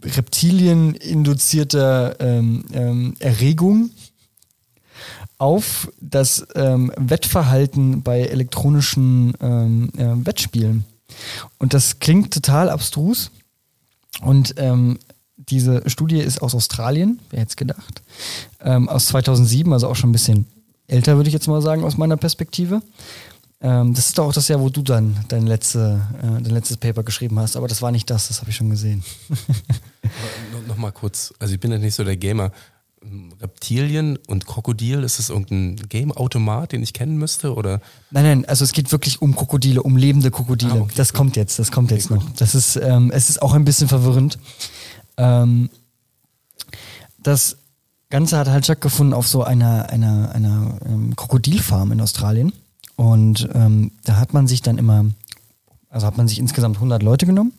[0.04, 3.92] Reptilien induzierter ähm, ähm, Erregung
[5.38, 10.86] auf das ähm, Wettverhalten bei elektronischen ähm, äh, Wettspielen.
[11.58, 13.32] Und das klingt total abstrus.
[14.22, 15.00] Und ähm,
[15.38, 18.02] diese Studie ist aus Australien, wer hätte es gedacht,
[18.62, 20.46] ähm, aus 2007, also auch schon ein bisschen
[20.88, 22.82] älter, würde ich jetzt mal sagen, aus meiner Perspektive.
[23.62, 26.78] Ähm, das ist doch auch das Jahr, wo du dann dein, letzte, äh, dein letztes
[26.78, 29.04] Paper geschrieben hast, aber das war nicht das, das habe ich schon gesehen.
[30.54, 32.52] no, noch mal kurz, also ich bin ja nicht so der Gamer.
[33.42, 37.56] Reptilien und Krokodil, ist das irgendein Game-Automat, den ich kennen müsste?
[37.56, 37.80] Oder?
[38.12, 40.74] Nein, nein, also es geht wirklich um Krokodile, um lebende Krokodile.
[40.74, 41.18] Ah, okay, das gut.
[41.18, 42.26] kommt jetzt, das kommt okay, jetzt noch.
[42.26, 42.42] Gut.
[42.42, 44.38] Das ist, ähm, es ist auch ein bisschen verwirrend.
[45.16, 45.70] Ähm,
[47.20, 47.58] das
[48.10, 52.52] Ganze hat halt stattgefunden auf so einer, einer, einer ähm, Krokodilfarm in Australien.
[53.00, 55.06] Und ähm, da hat man sich dann immer,
[55.90, 57.54] also hat man sich insgesamt 100 Leute genommen,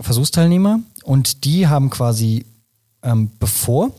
[0.00, 2.46] Versuchsteilnehmer, und die haben quasi
[3.02, 3.90] ähm, bevor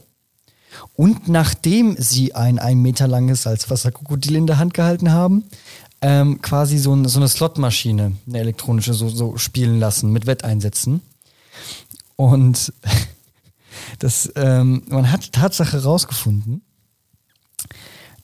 [0.96, 5.44] und nachdem sie ein ein Meter langes Salzwasserkrokodil in der Hand gehalten haben,
[6.02, 11.02] ähm, quasi so, ein, so eine Slotmaschine, eine elektronische, so, so spielen lassen mit Wetteinsätzen.
[12.16, 12.74] Und
[14.00, 16.64] das, ähm, man hat Tatsache herausgefunden,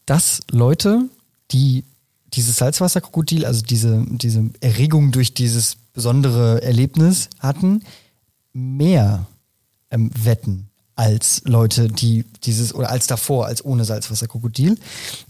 [0.08, 1.08] dass Leute,
[1.52, 1.84] die
[2.34, 7.84] dieses Salzwasserkrokodil, also diese, diese Erregung durch dieses besondere Erlebnis hatten,
[8.54, 9.26] mehr
[9.92, 14.78] ähm, wetten als Leute, die dieses, oder als davor, als ohne Salzwasserkrokodil.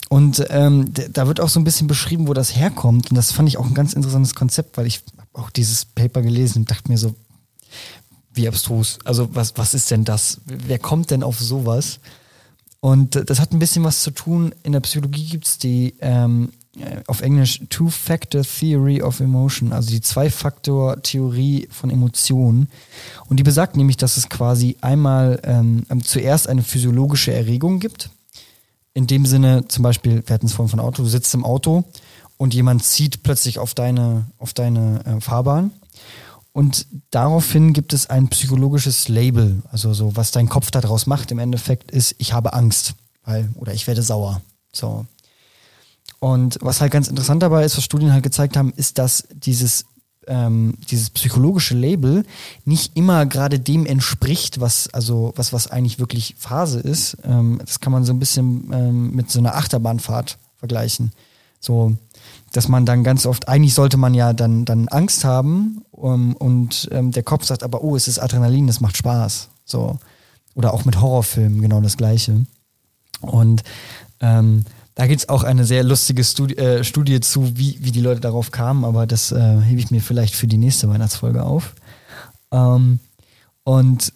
[0.09, 3.11] Und ähm, da wird auch so ein bisschen beschrieben, wo das herkommt.
[3.11, 6.23] Und das fand ich auch ein ganz interessantes Konzept, weil ich habe auch dieses Paper
[6.23, 7.13] gelesen und dachte mir so,
[8.33, 8.97] wie abstrus.
[9.05, 10.41] Also was, was ist denn das?
[10.45, 11.99] Wer kommt denn auf sowas?
[12.79, 14.55] Und das hat ein bisschen was zu tun.
[14.63, 16.58] In der Psychologie gibt es die ähm, äh,
[17.07, 22.69] auf Englisch Two-Factor Theory of Emotion, also die Zwei-Faktor-Theorie von Emotionen.
[23.27, 28.09] Und die besagt nämlich, dass es quasi einmal ähm, ähm, zuerst eine physiologische Erregung gibt.
[28.93, 31.83] In dem Sinne, zum Beispiel, wir hatten es vorhin von Auto, du sitzt im Auto
[32.37, 35.71] und jemand zieht plötzlich auf deine, auf deine äh, Fahrbahn.
[36.51, 41.39] Und daraufhin gibt es ein psychologisches Label, also so, was dein Kopf daraus macht im
[41.39, 44.41] Endeffekt ist, ich habe Angst, weil, oder ich werde sauer.
[44.71, 45.05] So,
[46.19, 49.85] und was halt ganz interessant dabei ist, was Studien halt gezeigt haben, ist, dass dieses
[50.27, 52.23] ähm, dieses psychologische Label
[52.63, 57.17] nicht immer gerade dem entspricht, was also was was eigentlich wirklich Phase ist.
[57.23, 61.11] Ähm, das kann man so ein bisschen ähm, mit so einer Achterbahnfahrt vergleichen.
[61.59, 61.95] So,
[62.53, 66.87] dass man dann ganz oft eigentlich sollte man ja dann dann Angst haben um, und
[66.91, 69.49] ähm, der Kopf sagt aber oh es ist Adrenalin, das macht Spaß.
[69.65, 69.97] So
[70.53, 72.45] oder auch mit Horrorfilmen genau das Gleiche.
[73.21, 73.63] Und
[74.19, 74.65] ähm,
[74.99, 78.19] da gibt es auch eine sehr lustige Studi äh, Studie zu, wie, wie die Leute
[78.19, 81.73] darauf kamen, aber das äh, hebe ich mir vielleicht für die nächste Weihnachtsfolge auf.
[82.51, 82.99] Ähm,
[83.63, 84.11] und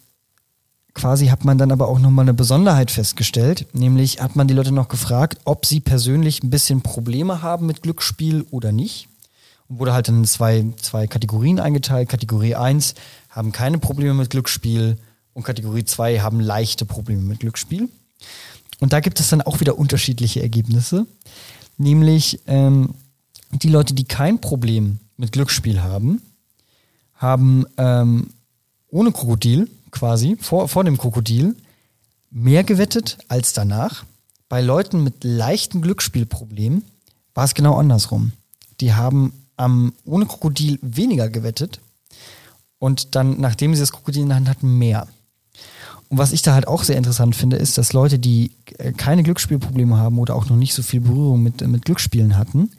[0.92, 4.72] quasi hat man dann aber auch nochmal eine Besonderheit festgestellt, nämlich hat man die Leute
[4.72, 9.08] noch gefragt, ob sie persönlich ein bisschen Probleme haben mit Glücksspiel oder nicht.
[9.68, 12.10] Und wurde halt in zwei, zwei Kategorien eingeteilt.
[12.10, 12.94] Kategorie 1
[13.30, 14.98] haben keine Probleme mit Glücksspiel
[15.32, 17.88] und Kategorie 2 haben leichte Probleme mit Glücksspiel.
[18.84, 21.06] Und da gibt es dann auch wieder unterschiedliche Ergebnisse.
[21.78, 22.90] Nämlich ähm,
[23.50, 26.20] die Leute, die kein Problem mit Glücksspiel haben,
[27.14, 28.28] haben ähm,
[28.88, 31.56] ohne Krokodil quasi, vor, vor dem Krokodil,
[32.30, 34.04] mehr gewettet als danach.
[34.50, 36.84] Bei Leuten mit leichten Glücksspielproblemen
[37.32, 38.32] war es genau andersrum.
[38.82, 41.80] Die haben ähm, ohne Krokodil weniger gewettet
[42.78, 45.08] und dann, nachdem sie das Krokodil in der Hand hatten, mehr.
[46.08, 49.22] Und was ich da halt auch sehr interessant finde, ist, dass Leute, die äh, keine
[49.22, 52.70] Glücksspielprobleme haben oder auch noch nicht so viel Berührung mit, mit Glücksspielen hatten,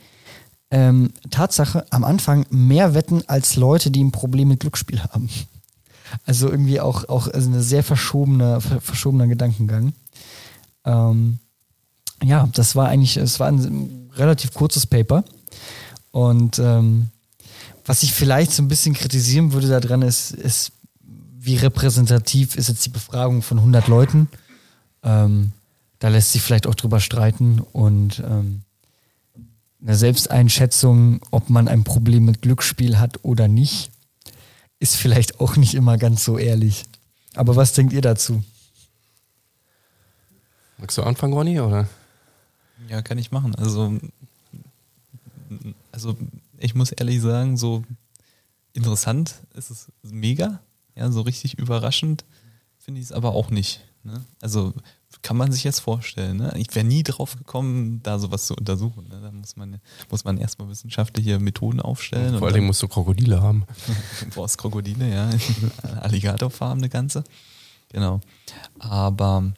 [0.71, 5.29] ähm, Tatsache am Anfang mehr wetten als Leute, die ein Problem mit Glücksspiel haben.
[6.25, 9.93] Also irgendwie auch, auch also eine sehr verschobener, verschobener Gedankengang.
[10.85, 11.39] Ähm,
[12.23, 15.23] ja, das war eigentlich, es war ein relativ kurzes Paper.
[16.11, 17.09] Und ähm,
[17.85, 20.71] was ich vielleicht so ein bisschen kritisieren würde daran ist, ist,
[21.45, 24.29] wie repräsentativ ist jetzt die Befragung von 100 Leuten.
[25.03, 25.51] Ähm,
[25.99, 28.63] da lässt sich vielleicht auch drüber streiten und ähm,
[29.81, 33.91] eine Selbsteinschätzung, ob man ein Problem mit Glücksspiel hat oder nicht,
[34.79, 36.85] ist vielleicht auch nicht immer ganz so ehrlich.
[37.35, 38.43] Aber was denkt ihr dazu?
[40.77, 41.87] Magst du anfangen, Ronny, oder?
[42.89, 43.55] Ja, kann ich machen.
[43.55, 43.97] Also,
[45.91, 46.17] also
[46.57, 47.83] ich muss ehrlich sagen, so
[48.73, 50.59] interessant ist es mega.
[50.95, 52.25] Ja, so richtig überraschend
[52.77, 53.81] finde ich es aber auch nicht.
[54.03, 54.23] Ne?
[54.39, 54.73] Also
[55.23, 56.37] kann man sich jetzt vorstellen.
[56.37, 56.53] Ne?
[56.57, 59.07] Ich wäre nie drauf gekommen, da sowas zu untersuchen.
[59.07, 59.19] Ne?
[59.19, 59.81] Da muss man,
[60.11, 62.37] muss man erstmal wissenschaftliche Methoden aufstellen.
[62.37, 63.65] Vor allem musst du Krokodile haben.
[64.19, 65.31] du brauchst Krokodile, ja.
[66.01, 67.23] Alligatorfarben, eine ganze.
[67.89, 68.21] Genau.
[68.77, 69.51] Aber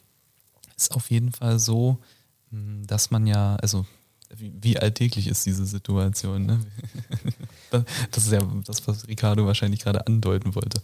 [0.78, 1.98] ist auf jeden Fall so,
[2.52, 3.86] hm, dass man ja, also
[4.34, 6.46] wie, wie alltäglich ist diese Situation?
[6.46, 6.60] Ne?
[8.12, 10.82] Das ist ja das, was Ricardo wahrscheinlich gerade andeuten wollte.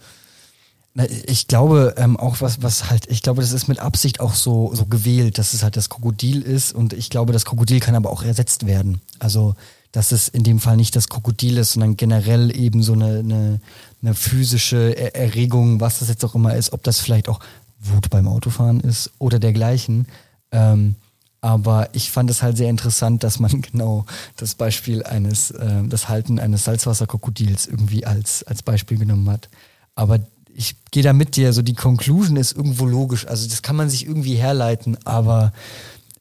[1.26, 4.76] Ich glaube ähm, auch was, was halt, ich glaube, das ist mit Absicht auch so,
[4.76, 8.12] so gewählt, dass es halt das Krokodil ist und ich glaube, das Krokodil kann aber
[8.12, 9.02] auch ersetzt werden.
[9.18, 9.56] Also,
[9.92, 13.60] dass es in dem Fall nicht das Krokodil ist, sondern generell eben so eine, eine,
[14.02, 17.40] eine physische Erregung, was das jetzt auch immer ist, ob das vielleicht auch
[17.80, 20.08] Wut beim Autofahren ist oder dergleichen.
[20.52, 20.96] Ähm,
[21.42, 24.06] aber ich fand es halt sehr interessant, dass man genau
[24.38, 29.50] das Beispiel eines, äh, das Halten eines Salzwasserkrokodils irgendwie als, als Beispiel genommen hat.
[29.96, 30.20] Aber
[30.56, 33.28] ich gehe da mit dir, so die Conclusion ist irgendwo logisch.
[33.28, 35.54] Also das kann man sich irgendwie herleiten, aber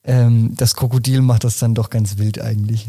[0.05, 2.87] ähm, das Krokodil macht das dann doch ganz wild eigentlich.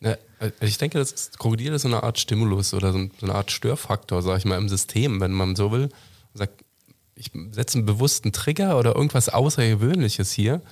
[0.00, 3.50] Ja, also ich denke, das Krokodil ist so eine Art Stimulus oder so eine Art
[3.50, 5.90] Störfaktor, sag ich mal, im System, wenn man so will.
[6.34, 6.64] Sagt,
[7.14, 10.62] ich setze einen bewussten Trigger oder irgendwas Außergewöhnliches hier.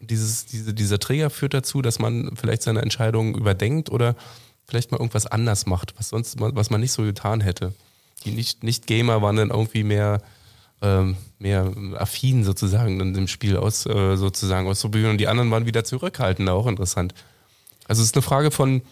[0.00, 4.16] Dieses, diese, dieser Trigger führt dazu, dass man vielleicht seine Entscheidungen überdenkt oder
[4.66, 7.72] vielleicht mal irgendwas anders macht, was sonst was man nicht so getan hätte.
[8.24, 10.22] Die Nicht-Gamer waren dann irgendwie mehr,
[10.82, 15.66] ähm, mehr affin sozusagen in dem Spiel aus, äh, sozusagen auszuprobieren und die anderen waren
[15.66, 17.14] wieder zurückhaltender, auch interessant.
[17.86, 18.82] Also es ist eine Frage von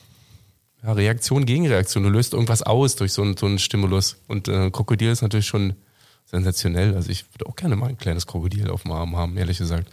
[0.83, 2.03] ja, Reaktion gegen Reaktion.
[2.03, 4.17] Du löst irgendwas aus durch so einen, so einen Stimulus.
[4.29, 5.75] Und äh, Krokodil ist natürlich schon
[6.27, 6.95] sensationell.
[6.95, 9.89] Also ich würde auch gerne mal ein kleines Krokodil auf dem Arm haben, ehrlich gesagt.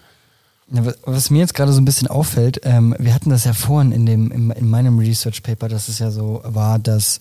[1.04, 4.06] Was mir jetzt gerade so ein bisschen auffällt, ähm, wir hatten das ja vorhin in,
[4.06, 7.20] dem, in, in meinem Research Paper, dass es ja so war, dass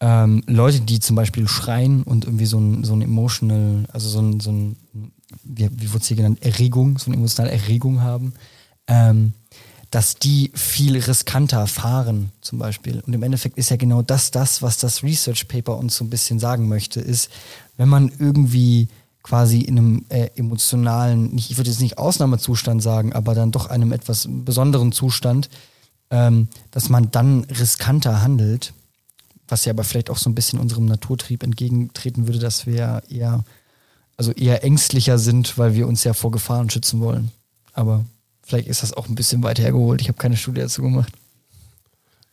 [0.00, 4.20] ähm, Leute, die zum Beispiel schreien und irgendwie so ein, so ein emotional, also so
[4.20, 4.76] ein, so ein
[5.42, 8.34] wie, wie wurde es hier genannt, Erregung, so eine emotionale Erregung haben,
[8.86, 9.32] ähm,
[9.90, 13.00] dass die viel riskanter fahren, zum Beispiel.
[13.06, 16.10] Und im Endeffekt ist ja genau das, das, was das Research Paper uns so ein
[16.10, 17.30] bisschen sagen möchte, ist,
[17.76, 18.88] wenn man irgendwie
[19.22, 23.92] quasi in einem äh, emotionalen, ich würde jetzt nicht Ausnahmezustand sagen, aber dann doch einem
[23.92, 25.48] etwas besonderen Zustand,
[26.10, 28.72] ähm, dass man dann riskanter handelt,
[29.48, 33.44] was ja aber vielleicht auch so ein bisschen unserem Naturtrieb entgegentreten würde, dass wir eher,
[34.16, 37.30] also eher ängstlicher sind, weil wir uns ja vor Gefahren schützen wollen.
[37.72, 38.04] Aber
[38.42, 40.00] vielleicht ist das auch ein bisschen weit hergeholt.
[40.00, 41.12] Ich habe keine Studie dazu gemacht.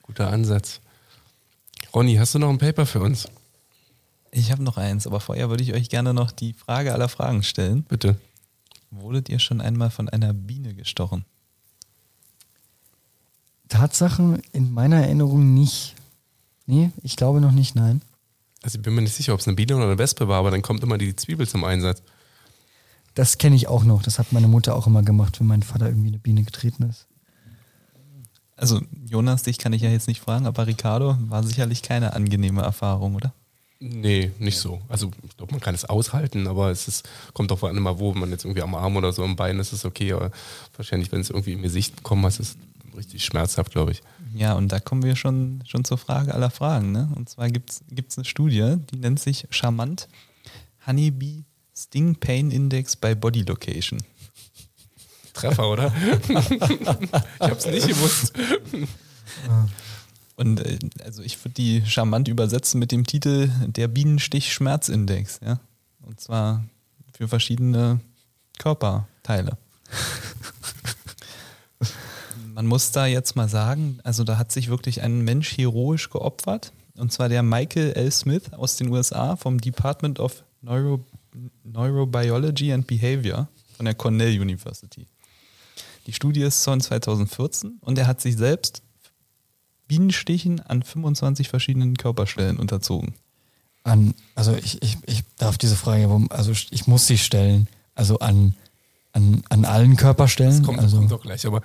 [0.03, 0.79] Guter Ansatz.
[1.93, 3.27] Ronny, hast du noch ein Paper für uns?
[4.31, 7.43] Ich habe noch eins, aber vorher würde ich euch gerne noch die Frage aller Fragen
[7.43, 7.83] stellen.
[7.83, 8.17] Bitte.
[8.89, 11.25] Wurdet ihr schon einmal von einer Biene gestochen?
[13.69, 15.95] Tatsache in meiner Erinnerung nicht.
[16.65, 18.01] Nee, ich glaube noch nicht, nein.
[18.61, 20.51] Also ich bin mir nicht sicher, ob es eine Biene oder eine Wespe war, aber
[20.51, 22.01] dann kommt immer die Zwiebel zum Einsatz.
[23.13, 24.01] Das kenne ich auch noch.
[24.01, 27.07] Das hat meine Mutter auch immer gemacht, wenn mein Vater irgendwie eine Biene getreten ist.
[28.55, 32.61] Also Jonas, dich kann ich ja jetzt nicht fragen, aber Ricardo war sicherlich keine angenehme
[32.61, 33.33] Erfahrung, oder?
[33.79, 34.81] Nee, nicht so.
[34.87, 38.29] Also ich glaube, man kann es aushalten, aber es ist, kommt auf einmal, wo man
[38.29, 40.31] jetzt irgendwie am Arm oder so am Bein ist, ist okay, aber
[40.77, 44.01] wahrscheinlich, wenn es irgendwie im Gesicht bekommen hast, ist es richtig schmerzhaft, glaube ich.
[44.35, 46.91] Ja, und da kommen wir schon, schon zur Frage aller Fragen.
[46.91, 47.09] Ne?
[47.15, 50.07] Und zwar gibt es eine Studie, die nennt sich charmant
[50.85, 51.43] Honeybee
[51.75, 54.01] Sting Pain Index by Body Location.
[55.33, 55.93] Treffer, oder?
[56.29, 58.33] ich habe es nicht gewusst.
[60.35, 65.59] Und äh, also ich würde die charmant übersetzen mit dem Titel Der Bienenstich-Schmerzindex, ja.
[66.01, 66.63] Und zwar
[67.13, 67.99] für verschiedene
[68.59, 69.57] Körperteile
[72.53, 76.71] man muss da jetzt mal sagen, also da hat sich wirklich ein Mensch heroisch geopfert.
[76.95, 78.11] Und zwar der Michael L.
[78.11, 81.03] Smith aus den USA vom Department of Neuro,
[81.63, 85.07] Neurobiology and Behavior von der Cornell University.
[86.05, 88.83] Die Studie ist von 2014 und er hat sich selbst
[89.87, 93.15] Bienenstichen an 25 verschiedenen Körperstellen unterzogen.
[93.83, 97.67] An, also ich, ich, ich darf diese Frage, also ich muss sie stellen.
[97.95, 98.55] Also an,
[99.13, 100.57] an, an allen Körperstellen.
[100.57, 100.97] Das kommt, also.
[100.97, 101.61] kommt doch gleich, aber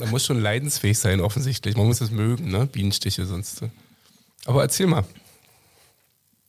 [0.00, 1.76] man muss schon leidensfähig sein, offensichtlich.
[1.76, 2.66] Man muss es mögen, ne?
[2.66, 3.62] Bienenstiche sonst.
[4.44, 5.04] Aber erzähl mal.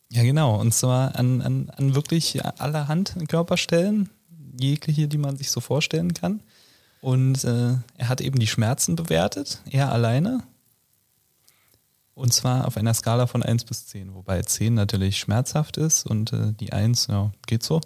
[0.09, 0.59] Ja, genau.
[0.59, 4.09] Und zwar an, an, an wirklich allerhand Körperstellen,
[4.59, 6.41] jegliche, die man sich so vorstellen kann.
[7.01, 10.41] Und äh, er hat eben die Schmerzen bewertet, er alleine.
[12.15, 16.33] Und zwar auf einer Skala von 1 bis 10, wobei 10 natürlich schmerzhaft ist und
[16.33, 17.81] äh, die 1, ja, geht so.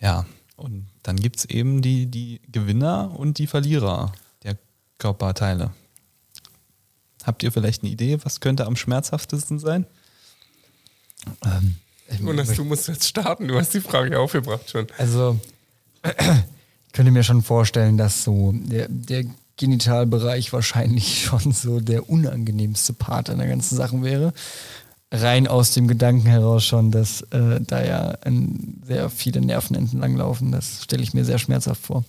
[0.00, 0.26] Ja,
[0.56, 4.56] und dann gibt es eben die, die Gewinner und die Verlierer der
[4.98, 5.72] Körperteile.
[7.24, 9.86] Habt ihr vielleicht eine Idee, was könnte am schmerzhaftesten sein?
[11.44, 11.76] Ähm,
[12.20, 14.86] Jonas, du musst jetzt starten, du hast die Frage aufgebracht schon.
[14.96, 15.38] Also,
[16.04, 19.24] ich könnte mir schon vorstellen, dass so der, der
[19.56, 24.32] Genitalbereich wahrscheinlich schon so der unangenehmste Part an der ganzen Sache wäre.
[25.12, 30.16] Rein aus dem Gedanken heraus schon, dass äh, da ja ein, sehr viele Nerven entlang
[30.16, 30.50] laufen.
[30.50, 32.04] Das stelle ich mir sehr schmerzhaft vor.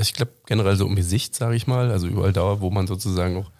[0.00, 3.36] Ich glaube generell so um Gesicht, sage ich mal, also überall da, wo man sozusagen
[3.36, 3.50] auch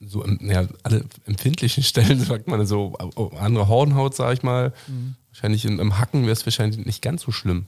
[0.00, 2.94] so ja, alle empfindlichen Stellen, sagt man so,
[3.38, 4.72] andere Hornhaut, sage ich mal.
[4.86, 5.16] Mhm.
[5.30, 7.66] Wahrscheinlich im, im Hacken wäre es wahrscheinlich nicht ganz so schlimm.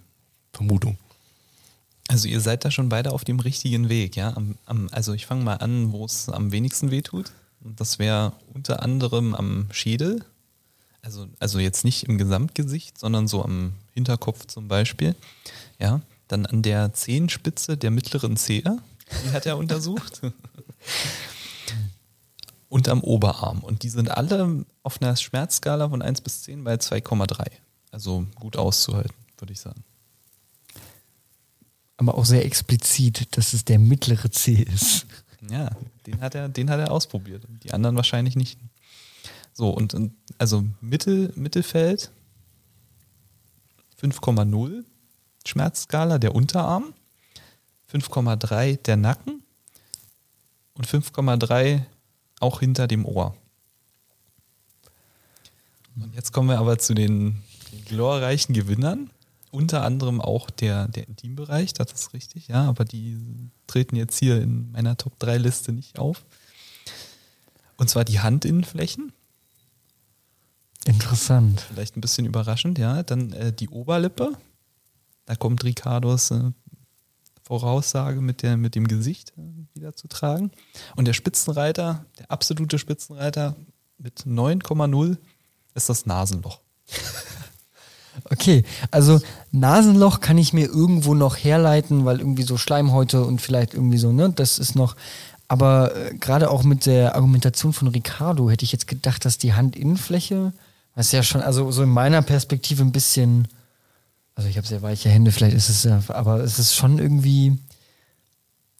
[0.52, 0.96] Vermutung.
[2.08, 4.34] Also ihr seid da schon beide auf dem richtigen Weg, ja.
[4.34, 7.02] Am, am, also ich fange mal an, wo es am wenigsten weh
[7.62, 7.78] tut.
[7.80, 10.24] Das wäre unter anderem am Schädel.
[11.02, 15.14] Also, also jetzt nicht im Gesamtgesicht, sondern so am Hinterkopf zum Beispiel.
[15.78, 16.00] Ja.
[16.26, 18.78] Dann an der Zehenspitze der mittleren Zehe.
[19.24, 20.20] Die hat er untersucht.
[22.68, 23.60] und am Oberarm.
[23.60, 27.46] Und die sind alle auf einer Schmerzskala von 1 bis 10 bei 2,3.
[27.90, 29.82] Also gut auszuhalten, würde ich sagen.
[31.96, 35.06] Aber auch sehr explizit, dass es der mittlere C ist.
[35.50, 35.70] Ja,
[36.10, 37.46] den hat er, den hat er ausprobiert.
[37.62, 38.58] Die anderen wahrscheinlich nicht.
[39.52, 39.96] So, und,
[40.38, 42.10] also Mittel, Mittelfeld
[44.00, 44.84] 5,0
[45.46, 46.94] Schmerzskala der Unterarm,
[47.92, 49.42] 5,3 der Nacken
[50.74, 51.82] und 5,3
[52.40, 53.36] auch hinter dem Ohr.
[55.96, 57.42] Und jetzt kommen wir aber zu den
[57.86, 59.10] glorreichen Gewinnern.
[59.50, 63.18] Unter anderem auch der, der Intimbereich, das ist richtig, ja, aber die
[63.66, 66.24] treten jetzt hier in meiner Top 3 Liste nicht auf.
[67.76, 69.12] Und zwar die Handinnenflächen.
[70.84, 71.60] Interessant.
[71.60, 73.02] Vielleicht ein bisschen überraschend, ja.
[73.02, 74.32] Dann äh, die Oberlippe.
[75.26, 76.50] Da kommt Ricardos äh,
[77.42, 80.50] Voraussage mit, der, mit dem Gesicht äh, wieder zu tragen.
[80.96, 83.54] Und der Spitzenreiter, der absolute Spitzenreiter
[83.96, 85.16] mit 9,0
[85.74, 86.60] ist das Nasenloch.
[88.30, 89.20] Okay, also
[89.52, 94.12] Nasenloch kann ich mir irgendwo noch herleiten, weil irgendwie so Schleimhäute und vielleicht irgendwie so,
[94.12, 94.96] ne, das ist noch.
[95.48, 99.54] Aber äh, gerade auch mit der Argumentation von Ricardo hätte ich jetzt gedacht, dass die
[99.54, 100.52] Handinnenfläche,
[100.94, 103.48] was ja schon, also so in meiner Perspektive ein bisschen
[104.38, 107.58] also ich habe sehr weiche Hände, vielleicht ist es ja, aber es ist schon irgendwie.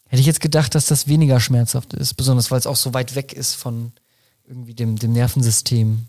[0.06, 3.16] Hätte ich jetzt gedacht, dass das weniger schmerzhaft ist, besonders weil es auch so weit
[3.16, 3.90] weg ist von
[4.46, 6.06] irgendwie dem, dem Nervensystem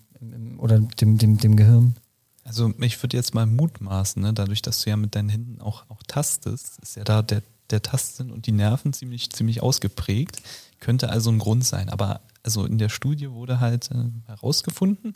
[0.59, 1.95] oder dem, dem, dem Gehirn.
[2.43, 4.33] Also ich würde jetzt mal mutmaßen, ne?
[4.33, 7.81] dadurch, dass du ja mit deinen Händen auch, auch tastest, ist ja da der, der
[7.81, 10.41] Tasten und die Nerven ziemlich, ziemlich ausgeprägt.
[10.79, 11.89] Könnte also ein Grund sein.
[11.89, 15.13] Aber also in der Studie wurde halt äh, herausgefunden,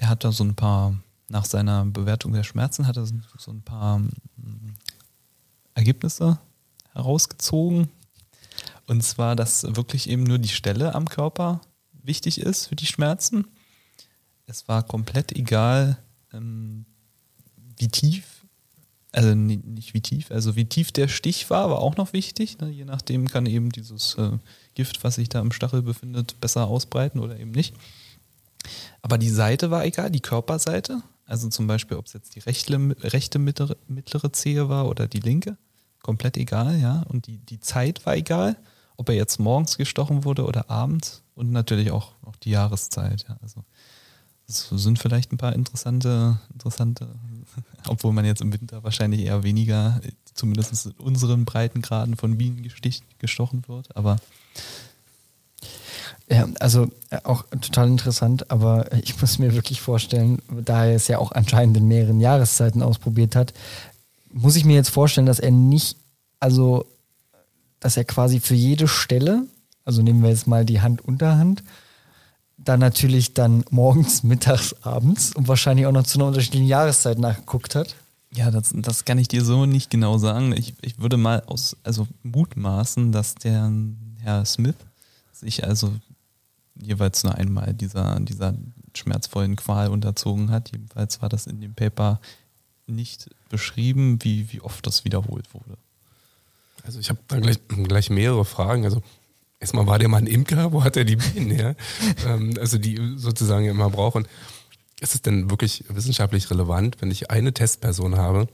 [0.00, 0.96] der hat da so ein paar
[1.28, 4.74] nach seiner Bewertung der Schmerzen hat er so ein paar mm,
[5.74, 6.38] Ergebnisse
[6.92, 7.88] herausgezogen.
[8.86, 11.62] Und zwar, dass wirklich eben nur die Stelle am Körper
[11.92, 13.46] wichtig ist für die Schmerzen.
[14.52, 15.96] Es war komplett egal,
[16.34, 16.84] ähm,
[17.78, 18.44] wie tief,
[19.10, 22.58] also nicht wie tief, also wie tief der Stich war, war auch noch wichtig.
[22.58, 22.68] Ne?
[22.68, 24.38] Je nachdem kann eben dieses äh,
[24.74, 27.74] Gift, was sich da im Stachel befindet, besser ausbreiten oder eben nicht.
[29.00, 31.02] Aber die Seite war egal, die Körperseite.
[31.24, 35.20] Also zum Beispiel, ob es jetzt die rechte, rechte mittlere, mittlere Zehe war oder die
[35.20, 35.56] linke,
[36.02, 37.04] komplett egal, ja.
[37.08, 38.58] Und die, die Zeit war egal,
[38.98, 43.38] ob er jetzt morgens gestochen wurde oder abends und natürlich auch, auch die Jahreszeit, ja.
[43.40, 43.64] Also
[44.46, 47.08] das sind vielleicht ein paar interessante, interessante,
[47.88, 50.00] obwohl man jetzt im Winter wahrscheinlich eher weniger,
[50.34, 52.68] zumindest in unseren Breitengraden von Bienen
[53.18, 54.16] gestochen wird, aber
[56.28, 61.08] ja, also äh, auch total interessant, aber ich muss mir wirklich vorstellen, da er es
[61.08, 63.52] ja auch anscheinend in mehreren Jahreszeiten ausprobiert hat,
[64.32, 65.96] muss ich mir jetzt vorstellen, dass er nicht,
[66.40, 66.86] also,
[67.80, 69.44] dass er quasi für jede Stelle,
[69.84, 71.62] also nehmen wir jetzt mal die Hand-Unterhand,
[72.64, 77.74] dann natürlich dann morgens, mittags, abends und wahrscheinlich auch noch zu einer unterschiedlichen Jahreszeit nachgeguckt
[77.74, 77.94] hat.
[78.34, 80.52] Ja, das, das kann ich dir so nicht genau sagen.
[80.56, 83.70] Ich, ich würde mal aus, also mutmaßen, dass der
[84.20, 84.76] Herr Smith
[85.32, 85.92] sich also
[86.80, 88.54] jeweils nur einmal dieser, dieser
[88.94, 90.72] schmerzvollen Qual unterzogen hat.
[90.72, 92.20] Jedenfalls war das in dem Paper
[92.86, 95.76] nicht beschrieben, wie, wie oft das wiederholt wurde.
[96.84, 98.84] Also ich habe da gleich, gleich mehrere Fragen.
[98.84, 99.02] Also
[99.62, 101.76] erstmal war der mal ein Imker, wo hat er die Bienen her?
[102.26, 104.26] ähm, also die sozusagen immer brauchen.
[105.00, 108.48] Ist es denn wirklich wissenschaftlich relevant, wenn ich eine Testperson habe?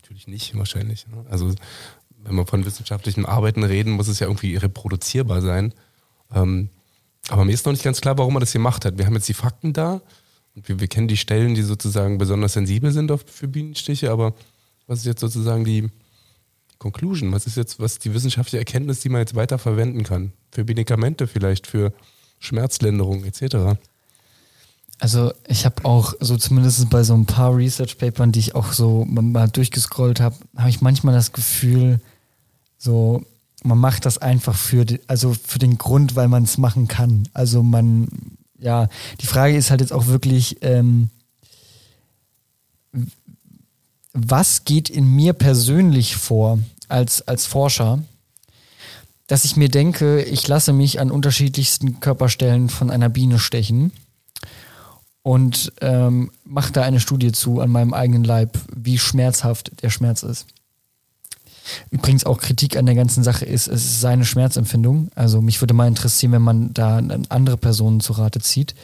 [0.00, 1.06] Natürlich nicht, wahrscheinlich.
[1.08, 1.24] Ne?
[1.30, 1.54] Also
[2.18, 5.74] wenn wir von wissenschaftlichem Arbeiten reden, muss es ja irgendwie reproduzierbar sein.
[6.34, 6.70] Ähm,
[7.28, 8.98] aber mir ist noch nicht ganz klar, warum er das gemacht hat.
[8.98, 10.00] Wir haben jetzt die Fakten da
[10.54, 14.34] und wir, wir kennen die Stellen, die sozusagen besonders sensibel sind auf, für Bienenstiche, aber
[14.86, 15.90] was ist jetzt sozusagen die
[16.78, 17.32] Conclusion?
[17.32, 20.32] Was ist jetzt, was die wissenschaftliche Erkenntnis, die man jetzt weiter verwenden kann?
[20.56, 21.92] Für Medikamente vielleicht, für
[22.38, 23.78] Schmerzlinderung etc.
[24.98, 29.04] Also ich habe auch so zumindest bei so ein paar Research-Papern, die ich auch so
[29.04, 32.00] mal durchgescrollt habe, habe ich manchmal das Gefühl,
[32.78, 33.22] so
[33.64, 37.28] man macht das einfach für, die, also für den Grund, weil man es machen kann.
[37.34, 38.08] Also man,
[38.58, 38.88] ja,
[39.20, 41.10] die Frage ist halt jetzt auch wirklich, ähm,
[44.14, 48.02] was geht in mir persönlich vor als, als Forscher,
[49.26, 53.92] dass ich mir denke, ich lasse mich an unterschiedlichsten Körperstellen von einer Biene stechen
[55.22, 60.22] und ähm, mache da eine Studie zu an meinem eigenen Leib, wie schmerzhaft der Schmerz
[60.22, 60.46] ist.
[61.90, 65.10] Übrigens auch Kritik an der ganzen Sache ist, es ist seine Schmerzempfindung.
[65.16, 68.76] Also mich würde mal interessieren, wenn man da andere Personen zu Rate zieht.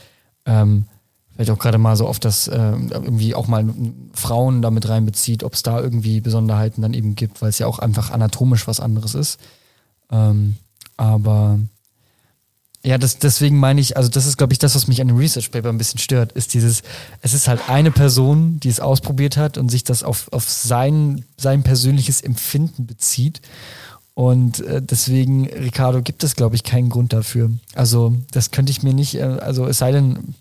[0.46, 0.86] Ähm,
[1.32, 3.64] vielleicht auch gerade mal so oft das äh, irgendwie auch mal
[4.12, 7.78] Frauen damit reinbezieht, ob es da irgendwie Besonderheiten dann eben gibt, weil es ja auch
[7.78, 9.38] einfach anatomisch was anderes ist.
[10.12, 10.56] Ähm,
[10.96, 11.58] aber
[12.84, 15.16] ja, das, deswegen meine ich, also das ist, glaube ich, das, was mich an dem
[15.16, 16.82] Research Paper ein bisschen stört, ist dieses,
[17.20, 21.24] es ist halt eine Person, die es ausprobiert hat und sich das auf, auf sein,
[21.36, 23.40] sein persönliches Empfinden bezieht.
[24.14, 27.50] Und äh, deswegen, Ricardo, gibt es, glaube ich, keinen Grund dafür.
[27.74, 30.34] Also, das könnte ich mir nicht, äh, also es sei denn,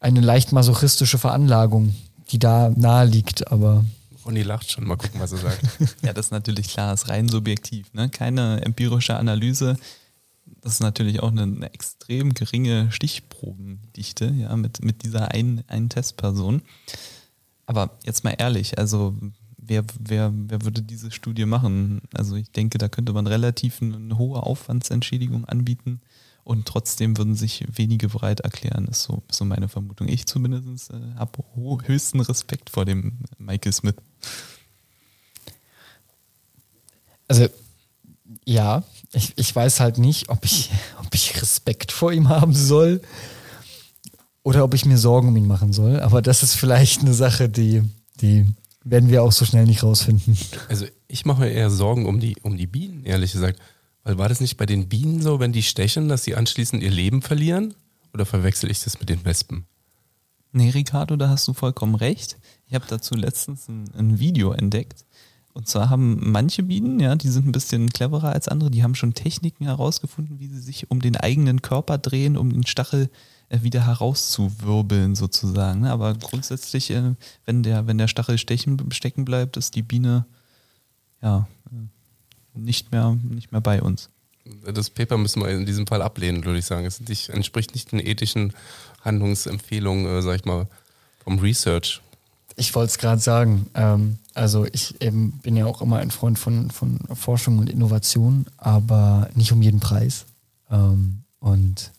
[0.00, 1.94] eine leicht masochistische Veranlagung,
[2.30, 3.84] die da nahe liegt, aber.
[4.30, 5.60] Ronny lacht schon, mal gucken, was er sagt.
[6.02, 8.08] ja, das ist natürlich klar, ist rein subjektiv, ne?
[8.08, 9.76] Keine empirische Analyse
[10.62, 15.88] das ist natürlich auch eine, eine, extrem geringe Stichprobendichte, ja, mit, mit dieser einen, einen
[15.88, 16.62] Testperson.
[17.66, 19.16] Aber jetzt mal ehrlich, also
[19.56, 22.02] wer, wer, wer würde diese Studie machen?
[22.14, 26.00] Also ich denke, da könnte man relativ eine hohe Aufwandsentschädigung anbieten
[26.42, 30.08] und trotzdem würden sich wenige bereit erklären, ist so, so meine Vermutung.
[30.08, 33.96] Ich zumindest äh, habe höchsten Respekt vor dem Michael Smith.
[37.28, 37.48] Also
[38.44, 43.00] ja, ich, ich weiß halt nicht, ob ich, ob ich Respekt vor ihm haben soll
[44.42, 46.00] oder ob ich mir Sorgen um ihn machen soll.
[46.00, 47.82] Aber das ist vielleicht eine Sache, die,
[48.20, 48.46] die
[48.84, 50.36] werden wir auch so schnell nicht rausfinden.
[50.68, 53.60] Also ich mache mir eher Sorgen um die, um die Bienen, ehrlich gesagt.
[54.02, 56.90] Weil war das nicht bei den Bienen so, wenn die stechen, dass sie anschließend ihr
[56.90, 57.74] Leben verlieren?
[58.14, 59.66] Oder verwechsel ich das mit den Wespen?
[60.52, 62.38] Nee, Ricardo, da hast du vollkommen recht.
[62.66, 65.04] Ich habe dazu letztens ein, ein Video entdeckt
[65.52, 68.94] und zwar haben manche Bienen, ja, die sind ein bisschen cleverer als andere, die haben
[68.94, 73.10] schon Techniken herausgefunden, wie sie sich um den eigenen Körper drehen, um den Stachel
[73.48, 75.80] äh, wieder herauszuwirbeln sozusagen.
[75.80, 75.90] Ne?
[75.90, 77.14] Aber grundsätzlich, äh,
[77.46, 80.24] wenn der, wenn der Stachel stechen, stecken bleibt, ist die Biene
[81.20, 84.08] ja äh, nicht mehr, nicht mehr bei uns.
[84.64, 86.86] Das Paper müssen wir in diesem Fall ablehnen, würde ich sagen.
[86.86, 88.52] Es entspricht nicht den ethischen
[89.00, 90.66] Handlungsempfehlungen, sag ich mal,
[91.24, 92.00] vom Research.
[92.56, 93.66] Ich wollte es gerade sagen.
[93.74, 99.30] Ähm, also ich bin ja auch immer ein Freund von, von Forschung und Innovation, aber
[99.34, 100.26] nicht um jeden Preis.
[100.70, 101.92] Ähm, und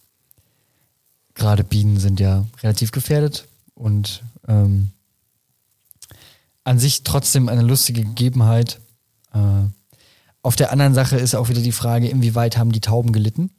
[1.34, 4.92] gerade Bienen sind ja relativ gefährdet und ähm,
[6.64, 8.80] an sich trotzdem eine lustige Gegebenheit.
[9.34, 9.66] Äh,
[10.44, 13.52] auf der anderen Sache ist auch wieder die Frage, inwieweit haben die Tauben gelitten?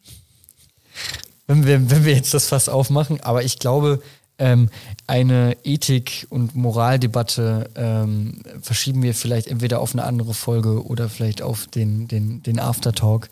[1.53, 4.03] Wenn wir, wenn wir jetzt das Fass aufmachen, aber ich glaube,
[4.38, 4.70] ähm,
[5.07, 11.42] eine Ethik- und Moraldebatte ähm, verschieben wir vielleicht entweder auf eine andere Folge oder vielleicht
[11.42, 13.28] auf den, den, den Aftertalk,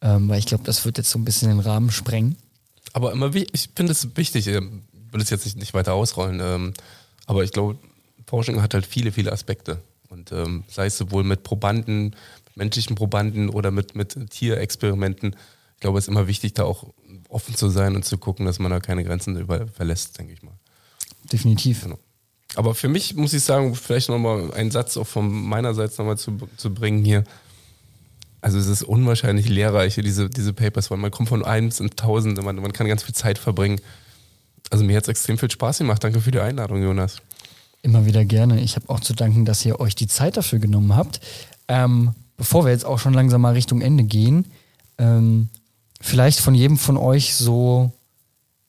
[0.00, 2.34] ähm, weil ich glaube, das wird jetzt so ein bisschen den Rahmen sprengen.
[2.92, 6.74] Aber immer, ich finde es wichtig, ich will es jetzt nicht, nicht weiter ausrollen, ähm,
[7.26, 7.78] aber ich glaube,
[8.26, 9.80] Forschung hat halt viele, viele Aspekte.
[10.08, 12.16] Und ähm, sei es sowohl mit Probanden,
[12.56, 15.36] menschlichen Probanden oder mit, mit Tierexperimenten,
[15.80, 16.84] ich glaube, es ist immer wichtig, da auch
[17.30, 20.42] offen zu sein und zu gucken, dass man da keine Grenzen über verlässt, denke ich
[20.42, 20.54] mal.
[21.32, 21.82] Definitiv.
[21.82, 21.98] Genau.
[22.56, 26.36] Aber für mich muss ich sagen, vielleicht nochmal einen Satz auch von meinerseits nochmal zu,
[26.56, 27.24] zu bringen hier.
[28.40, 32.42] Also es ist unwahrscheinlich lehrreich, diese, diese Papers, weil man kommt von eins und tausend,
[32.42, 33.80] man, man kann ganz viel Zeit verbringen.
[34.70, 36.02] Also mir hat es extrem viel Spaß gemacht.
[36.02, 37.18] Danke für die Einladung, Jonas.
[37.82, 38.60] Immer wieder gerne.
[38.60, 41.20] Ich habe auch zu danken, dass ihr euch die Zeit dafür genommen habt.
[41.68, 44.46] Ähm, bevor wir jetzt auch schon langsam mal Richtung Ende gehen,
[44.98, 45.48] ähm,
[46.00, 47.92] vielleicht von jedem von euch so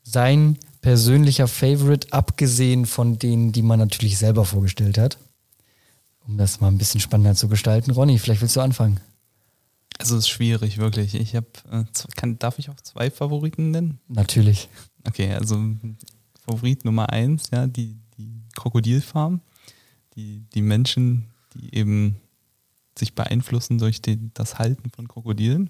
[0.03, 5.17] sein persönlicher Favorite, abgesehen von denen, die man natürlich selber vorgestellt hat.
[6.27, 7.91] Um das mal ein bisschen spannender zu gestalten.
[7.91, 8.99] Ronny, vielleicht willst du anfangen.
[9.99, 11.13] Also es ist schwierig, wirklich.
[11.15, 11.83] Ich habe, äh,
[12.15, 13.99] kann, darf ich auch zwei Favoriten nennen?
[14.07, 14.69] Natürlich.
[15.07, 15.59] Okay, also
[16.45, 19.41] Favorit Nummer eins, ja, die, die Krokodilfarm.
[20.15, 22.17] Die, die Menschen, die eben
[22.97, 25.69] sich beeinflussen durch den, das Halten von Krokodilen.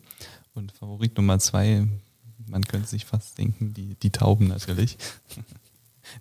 [0.54, 1.88] Und Favorit Nummer zwei,
[2.48, 4.98] man könnte sich fast denken, die, die Tauben natürlich.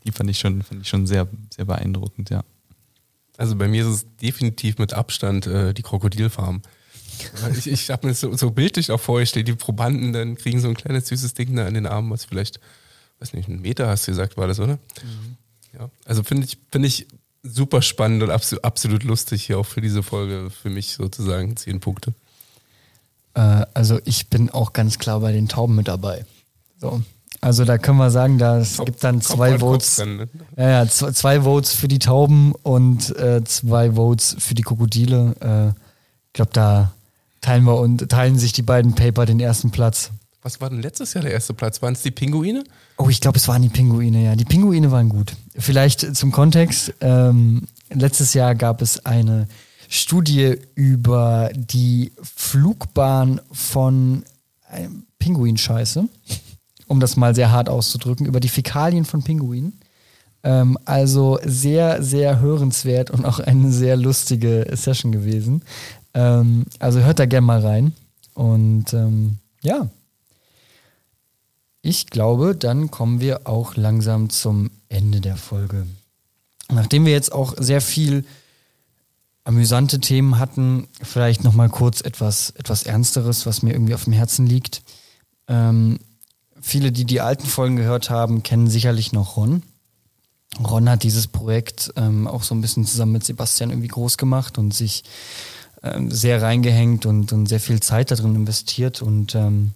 [0.05, 2.45] Die fand ich schon, fand ich schon sehr, sehr beeindruckend, ja.
[3.39, 6.63] Also bei mir ist es definitiv mit Abstand äh, die Krokodilfarm.
[7.57, 10.77] Ich, ich habe mir so, so bildlich auch vorgestellt, die Probanden dann kriegen so ein
[10.77, 12.61] kleines süßes Ding da an den Armen, was vielleicht,
[13.19, 14.75] weiß nicht, einen Meter hast du gesagt, war das, oder?
[14.75, 15.37] Mhm.
[15.73, 15.91] Ja.
[16.05, 17.07] Also finde ich, finde ich
[17.43, 20.51] super spannend und absolut, absolut lustig hier auch für diese Folge.
[20.51, 22.15] Für mich sozusagen zehn Punkte.
[23.35, 26.25] Äh, also ich bin auch ganz klar bei den Tauben mit dabei.
[26.81, 27.03] So.
[27.43, 29.97] Also da können wir sagen, da es gibt dann zwei Votes.
[29.97, 30.29] Dann, ne?
[30.57, 35.35] ja, ja, zwei, zwei, Votes für die Tauben und äh, zwei Votes für die Krokodile.
[35.41, 36.93] Äh, ich glaube, da
[37.41, 40.11] teilen wir und teilen sich die beiden Paper den ersten Platz.
[40.43, 41.81] Was war denn letztes Jahr der erste Platz?
[41.81, 42.65] Waren es die Pinguine?
[42.99, 44.37] Oh, ich glaube, es waren die Pinguine, ja.
[44.37, 45.33] Die Pinguine waren gut.
[45.57, 46.95] Vielleicht zum Kontext.
[47.01, 49.49] Ähm, letztes Jahr gab es eine
[49.93, 54.23] Studie über die Flugbahn von
[55.19, 56.09] Pinguinscheiße,
[56.87, 59.81] um das mal sehr hart auszudrücken, über die Fäkalien von Pinguinen.
[60.45, 65.63] Ähm, also sehr, sehr hörenswert und auch eine sehr lustige Session gewesen.
[66.15, 67.93] Ähm, also hört da gerne mal rein.
[68.35, 69.89] Und ähm, ja,
[71.83, 75.85] ich glaube, dann kommen wir auch langsam zum Ende der Folge.
[76.71, 78.25] Nachdem wir jetzt auch sehr viel
[79.45, 84.13] amüsante Themen hatten, vielleicht noch mal kurz etwas etwas ernsteres, was mir irgendwie auf dem
[84.13, 84.83] Herzen liegt.
[85.49, 85.99] Ähm,
[86.61, 89.63] viele, die die alten Folgen gehört haben, kennen sicherlich noch Ron.
[90.63, 94.59] Ron hat dieses Projekt ähm, auch so ein bisschen zusammen mit Sebastian irgendwie groß gemacht
[94.59, 95.05] und sich
[95.83, 99.73] ähm, sehr reingehängt und, und sehr viel Zeit darin investiert und ähm,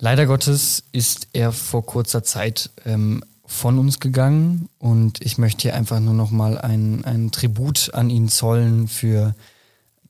[0.00, 5.74] Leider Gottes ist er vor kurzer Zeit ähm, von uns gegangen und ich möchte hier
[5.74, 9.34] einfach nur noch mal ein, ein Tribut an ihn zollen für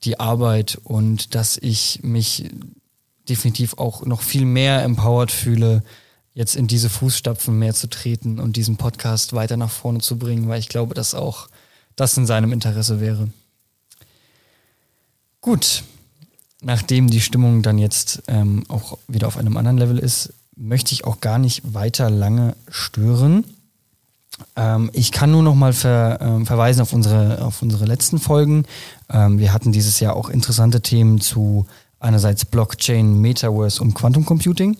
[0.03, 2.51] die Arbeit und dass ich mich
[3.27, 5.81] definitiv auch noch viel mehr empowered fühle,
[6.35, 10.47] jetzt in diese Fußstapfen mehr zu treten und diesen Podcast weiter nach vorne zu bringen,
[10.47, 11.49] weil ich glaube, dass auch
[11.95, 13.31] das in seinem Interesse wäre.
[15.41, 15.83] Gut,
[16.61, 20.31] nachdem die Stimmung dann jetzt ähm, auch wieder auf einem anderen Level ist,
[20.61, 23.43] möchte ich auch gar nicht weiter lange stören.
[24.55, 28.65] Ähm, ich kann nur noch mal ver, ähm, verweisen auf unsere, auf unsere letzten Folgen.
[29.09, 31.65] Ähm, wir hatten dieses Jahr auch interessante Themen zu
[31.99, 34.77] einerseits Blockchain, Metaverse und Quantum Computing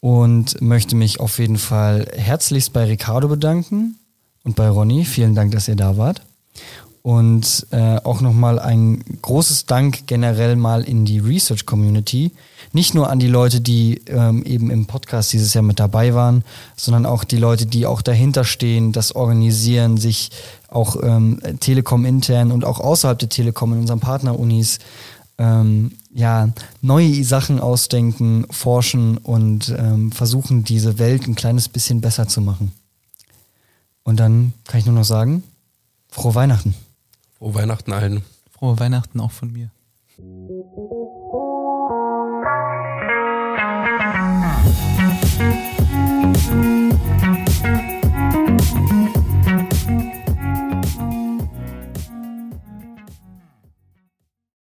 [0.00, 3.96] und möchte mich auf jeden Fall herzlichst bei Ricardo bedanken
[4.44, 5.04] und bei Ronny.
[5.04, 6.22] Vielen Dank, dass ihr da wart.
[7.06, 12.32] Und äh, auch nochmal ein großes Dank generell mal in die Research Community.
[12.72, 16.44] Nicht nur an die Leute, die ähm, eben im Podcast dieses Jahr mit dabei waren,
[16.78, 20.30] sondern auch die Leute, die auch dahinter stehen, das organisieren, sich
[20.68, 24.78] auch ähm, Telekom intern und auch außerhalb der Telekom in unseren Partnerunis
[25.36, 26.48] ähm, ja,
[26.80, 32.72] neue Sachen ausdenken, forschen und ähm, versuchen, diese Welt ein kleines bisschen besser zu machen.
[34.04, 35.42] Und dann kann ich nur noch sagen,
[36.08, 36.74] frohe Weihnachten.
[37.44, 38.24] Frohe Weihnachten allen.
[38.50, 39.70] Frohe Weihnachten auch von mir.